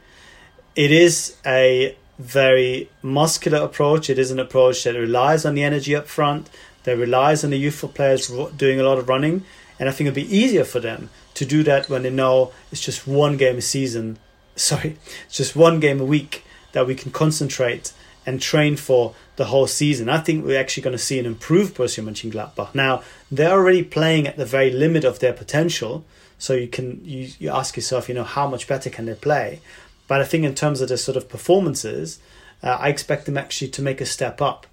[0.74, 4.10] It is a very muscular approach.
[4.10, 6.50] It is an approach that relies on the energy up front,
[6.84, 9.44] that relies on the youthful players doing a lot of running.
[9.78, 12.80] And I think it'll be easier for them to do that when they know it's
[12.80, 14.18] just one game a season.
[14.56, 14.96] Sorry,
[15.26, 17.92] it's just one game a week that we can concentrate
[18.26, 20.08] and train for the whole season.
[20.08, 22.74] I think we're actually going to see an improved Borussia Mönchengladbach.
[22.74, 26.04] Now they're already playing at the very limit of their potential,
[26.38, 29.60] so you can you, you ask yourself, you know, how much better can they play?
[30.06, 32.18] But I think in terms of the sort of performances,
[32.62, 34.66] uh, I expect them actually to make a step up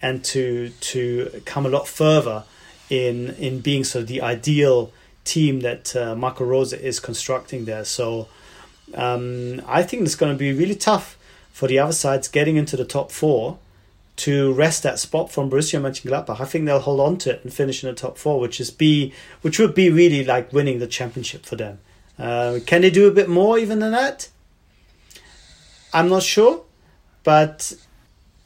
[0.00, 2.44] and to to come a lot further
[2.88, 4.92] in in being sort of the ideal
[5.24, 7.84] team that uh, Marco Rose is constructing there.
[7.84, 8.28] So
[8.94, 11.18] um, I think it's going to be really tough
[11.52, 13.58] for the other sides getting into the top four
[14.16, 16.40] to wrest that spot from Borussia Mönchengladbach.
[16.40, 18.70] I think they'll hold on to it and finish in the top four, which is
[18.70, 19.12] be
[19.42, 21.78] which would be really like winning the championship for them.
[22.18, 24.28] Uh, can they do a bit more even than that?
[25.92, 26.62] I'm not sure,
[27.24, 27.74] but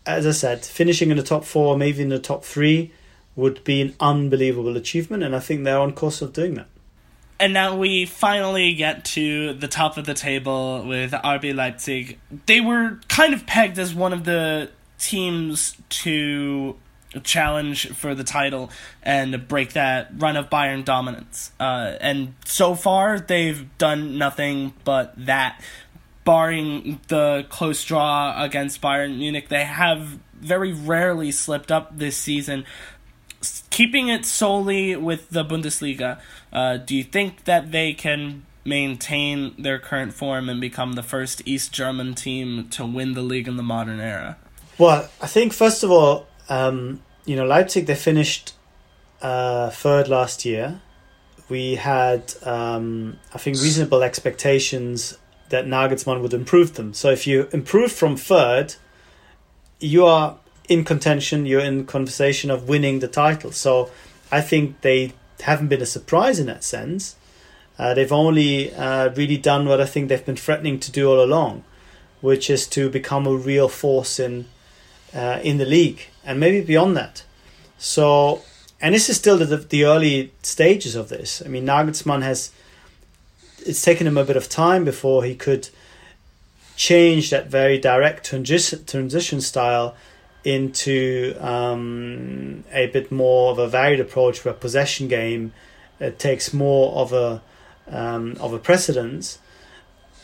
[0.07, 2.93] as I said, finishing in the top four, maybe in the top three,
[3.37, 6.69] would be an unbelievable achievement, and I think they're on course of doing that.
[7.41, 12.19] And now we finally get to the top of the table with RB Leipzig.
[12.45, 16.77] They were kind of pegged as one of the teams to
[17.25, 18.71] challenge for the title
[19.03, 21.51] and break that run of Bayern dominance.
[21.59, 25.61] Uh, and so far, they've done nothing but that.
[26.23, 32.67] Barring the close draw against Bayern Munich, they have very rarely slipped up this season
[33.71, 36.21] keeping it solely with the Bundesliga,
[36.53, 41.43] uh, do you think that they can maintain their current form and become the first
[41.47, 44.37] East German team to win the league in the modern era?
[44.79, 48.55] Well, I think first of all, um, you know, Leipzig they finished
[49.23, 50.81] uh, third last year.
[51.49, 56.95] We had, um, I think, reasonable expectations that Nagelsmann would improve them.
[56.95, 58.77] So if you improve from third,
[59.81, 60.39] you are
[60.69, 63.51] in contention, you're in conversation of winning the title.
[63.51, 63.91] So
[64.31, 67.17] I think they haven't been a surprise in that sense.
[67.79, 71.23] Uh, they've only uh, really done what I think they've been threatening to do all
[71.23, 71.65] along,
[72.21, 74.47] which is to become a real force in
[75.15, 77.25] uh, in the league and maybe beyond that.
[77.79, 78.43] So,
[78.81, 81.43] and this is still the, the early stages of this.
[81.45, 82.53] I mean, Nagelsmann has
[83.67, 85.69] it's taken him a bit of time before he could
[86.77, 89.95] change that very direct transition transition style
[90.45, 95.53] into um, a bit more of a varied approach where possession game
[96.01, 97.43] uh, takes more of a
[97.89, 99.39] um, of a precedence.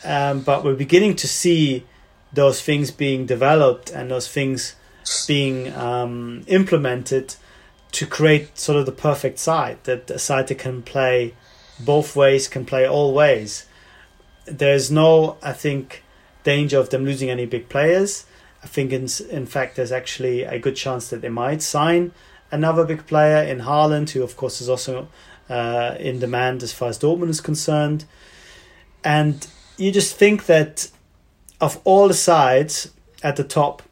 [0.03, 1.85] Um, but we're beginning to see
[2.31, 4.75] those things being developed and those things
[5.27, 7.35] being um, implemented
[7.91, 11.33] to create sort of the perfect side that a side that can play
[11.79, 13.65] both ways, can play all ways.
[14.45, 16.03] There's no, I think,
[16.43, 18.25] danger of them losing any big players
[18.67, 22.11] I think in in fact there's actually a good chance that they might sign
[22.51, 25.07] another big player in Haaland, who of course is also
[25.49, 28.03] uh, in demand as far as Dortmund is concerned.
[29.05, 29.47] And
[29.77, 30.91] you just think that
[31.61, 32.91] of all the sides
[33.23, 33.83] at the top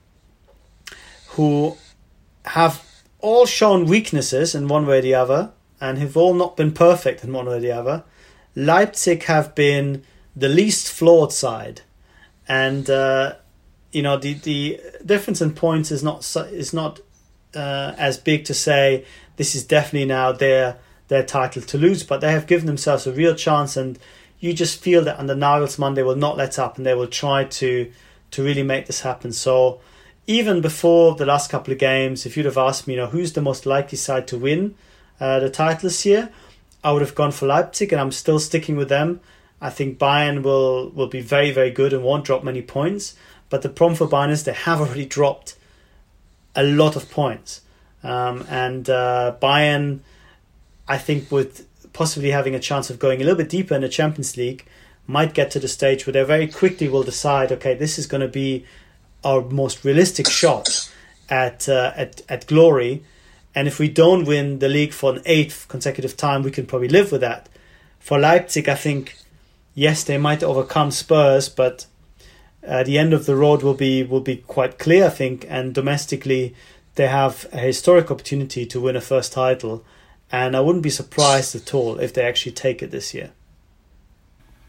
[1.29, 1.77] who
[2.43, 2.83] have
[3.19, 7.23] all shown weaknesses in one way or the other and have all not been perfect
[7.23, 8.03] in one way or the other,
[8.55, 10.03] Leipzig have been
[10.35, 11.81] the least flawed side.
[12.45, 13.35] And uh,
[13.95, 16.19] you know the the difference in points is not
[16.51, 16.99] is not
[17.55, 19.05] uh, as big to say
[19.37, 20.77] this is definitely now their
[21.07, 23.97] their title to lose, but they have given themselves a real chance, and
[24.39, 27.45] you just feel that under Nagelsmann they will not let up and they will try
[27.45, 27.89] to
[28.31, 29.31] to really make this happen.
[29.31, 29.79] So
[30.27, 33.31] even before the last couple of games, if you'd have asked me, you know, who's
[33.31, 34.75] the most likely side to win
[35.21, 36.31] uh, the title this year,
[36.83, 39.21] I would have gone for Leipzig, and I'm still sticking with them.
[39.61, 43.15] I think Bayern will will be very very good and won't drop many points.
[43.49, 45.55] But the problem for Bayern is they have already dropped
[46.55, 47.61] a lot of points.
[48.03, 49.99] Um, and uh, Bayern,
[50.87, 53.89] I think, with possibly having a chance of going a little bit deeper in the
[53.89, 54.65] Champions League,
[55.07, 58.21] might get to the stage where they very quickly will decide, okay, this is going
[58.21, 58.65] to be
[59.23, 60.91] our most realistic shot
[61.29, 63.03] at uh, at at glory.
[63.53, 66.89] And if we don't win the league for an eighth consecutive time, we can probably
[66.89, 67.47] live with that.
[67.99, 69.17] For Leipzig, I think,
[69.73, 71.85] yes, they might overcome Spurs, but
[72.67, 75.45] uh, the end of the road will be will be quite clear, I think.
[75.49, 76.55] And domestically,
[76.95, 79.83] they have a historic opportunity to win a first title,
[80.31, 83.31] and I wouldn't be surprised at all if they actually take it this year.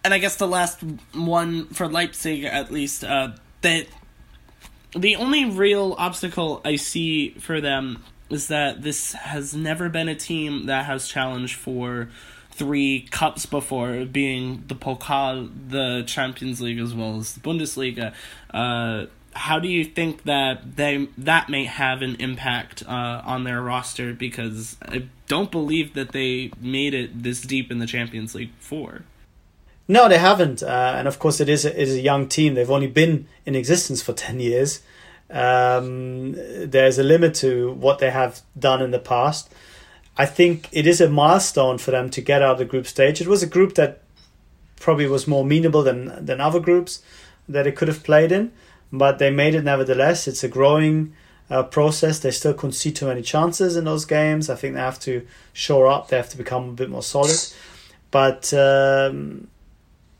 [0.04, 0.82] And I guess the last
[1.14, 3.32] one for Leipzig, at least, uh,
[3.62, 3.86] that
[4.94, 10.14] the only real obstacle I see for them is that this has never been a
[10.14, 12.08] team that has challenged for
[12.56, 18.14] three cups before, being the Pokal, the Champions League, as well as the Bundesliga.
[18.52, 23.60] Uh, how do you think that they that may have an impact uh, on their
[23.60, 24.14] roster?
[24.14, 29.02] Because I don't believe that they made it this deep in the Champions League before.
[29.88, 32.54] No, they haven't, uh, and of course it is a, it is a young team.
[32.54, 34.80] They've only been in existence for ten years.
[35.28, 39.52] Um, there's a limit to what they have done in the past.
[40.18, 43.20] I think it is a milestone for them to get out of the group stage.
[43.20, 44.00] It was a group that
[44.80, 47.02] probably was more amenable than than other groups
[47.48, 48.52] that it could have played in
[48.92, 50.28] but they made it nevertheless.
[50.28, 51.14] It's a growing
[51.50, 52.18] uh, process.
[52.18, 54.48] They still concede too many chances in those games.
[54.50, 56.08] I think they have to shore up.
[56.08, 57.38] They have to become a bit more solid.
[58.10, 59.48] But um,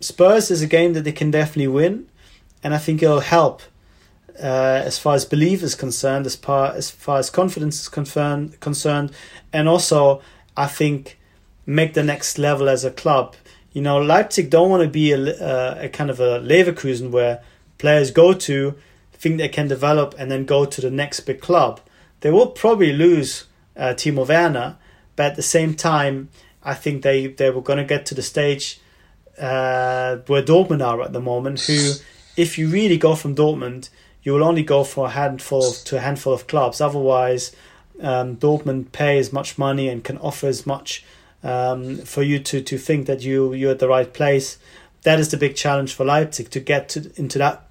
[0.01, 2.09] Spurs is a game that they can definitely win,
[2.63, 3.63] and I think it'll help
[4.41, 8.59] uh, as far as belief is concerned, as far as far as confidence is concerned,
[8.61, 9.13] concerned,
[9.53, 10.21] and also
[10.57, 11.19] I think
[11.67, 13.35] make the next level as a club.
[13.73, 17.43] You know, Leipzig don't want to be a, uh, a kind of a Leverkusen where
[17.79, 18.75] players go to,
[19.13, 21.81] think they can develop, and then go to the next big club.
[22.21, 23.45] They will probably lose
[23.77, 24.77] uh, Timo Werner,
[25.15, 26.31] but at the same time,
[26.63, 28.81] I think they, they were going to get to the stage
[29.39, 31.93] uh, where Dortmund are at the moment, who,
[32.37, 33.91] if you really go from Dortmund,
[34.27, 36.81] you will only go for a handful to a handful of clubs.
[36.81, 37.55] Otherwise,
[38.03, 41.05] um, Dortmund pay as much money and can offer as much
[41.45, 44.59] um, for you to, to think that you you're at the right place.
[45.03, 47.69] That is the big challenge for Leipzig to get to, into that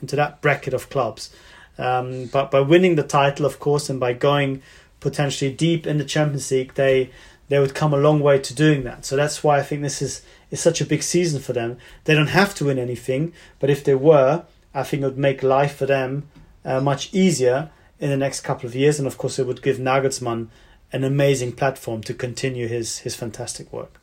[0.00, 1.28] into that bracket of clubs.
[1.76, 4.62] Um, but by winning the title, of course, and by going
[5.00, 7.10] potentially deep in the Champions League, they
[7.50, 9.04] they would come a long way to doing that.
[9.04, 11.76] So that's why I think this is is such a big season for them.
[12.04, 14.46] They don't have to win anything, but if they were,
[14.78, 16.28] I think it would make life for them
[16.64, 18.98] uh, much easier in the next couple of years.
[18.98, 20.48] And of course, it would give Nagelsmann
[20.92, 24.00] an amazing platform to continue his his fantastic work.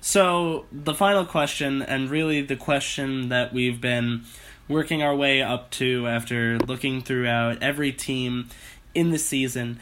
[0.00, 4.22] So the final question, and really the question that we've been
[4.68, 8.48] working our way up to after looking throughout every team
[8.94, 9.78] in the season.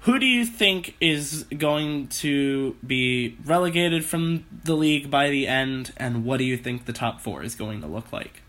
[0.00, 5.92] Who do you think is going to be relegated from the league by the end,
[5.96, 8.42] and what do you think the top four is going to look like?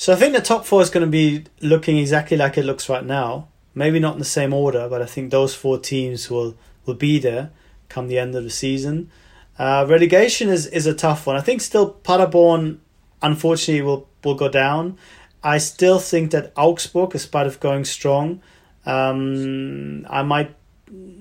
[0.00, 2.88] So I think the top four is going to be looking exactly like it looks
[2.88, 3.48] right now.
[3.74, 7.18] Maybe not in the same order, but I think those four teams will, will be
[7.18, 7.50] there
[7.90, 9.10] come the end of the season.
[9.58, 11.36] Uh, relegation is, is a tough one.
[11.36, 12.80] I think still Paderborn,
[13.20, 14.96] unfortunately, will will go down.
[15.44, 18.40] I still think that Augsburg, in spite of going strong,
[18.86, 20.56] um, I might.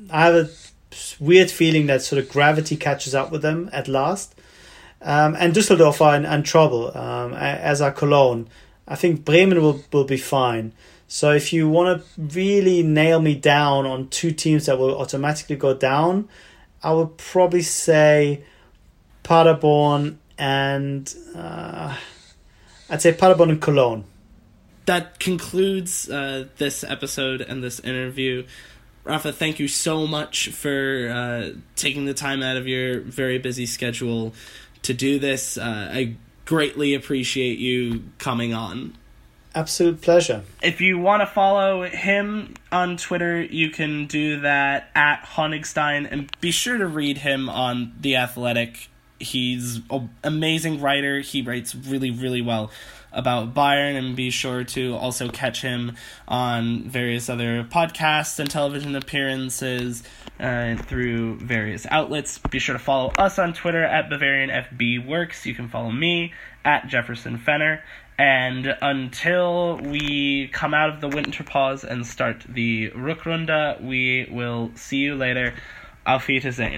[0.09, 0.49] I have a
[1.19, 4.35] weird feeling that sort of gravity catches up with them at last.
[5.01, 8.47] Um, and Düsseldorf are in, in trouble, um, as are Cologne.
[8.89, 10.73] I think Bremen will, will be fine.
[11.07, 15.55] So if you want to really nail me down on two teams that will automatically
[15.55, 16.27] go down,
[16.83, 18.43] I would probably say
[19.23, 21.13] Paderborn and.
[21.35, 21.95] Uh,
[22.89, 24.05] I'd say Paderborn and Cologne.
[24.85, 28.47] That concludes uh, this episode and this interview.
[29.03, 33.67] Rafa, thank you so much for uh, taking the time out of your very busy
[33.67, 34.33] schedule
[34.81, 35.57] to do this.
[35.57, 36.15] Uh, I
[36.49, 38.97] greatly appreciate you coming on.
[39.53, 40.41] Absolute pleasure.
[40.63, 46.27] If you want to follow him on Twitter, you can do that at Honigstein, and
[46.41, 48.89] be sure to read him on The Athletic
[49.19, 51.19] he's an amazing writer.
[51.19, 52.71] He writes really, really well
[53.19, 55.95] about Bayern, and be sure to also catch him
[56.27, 60.03] on various other podcasts and television appearances
[60.39, 62.37] uh, through various outlets.
[62.37, 65.45] Be sure to follow us on Twitter at Bavarian FB Works.
[65.45, 67.83] You can follow me at Jefferson Fenner.
[68.17, 74.71] And until we come out of the winter pause and start the Rückrunde, we will
[74.75, 75.53] see you later.
[76.05, 76.73] Auf Wiedersehen.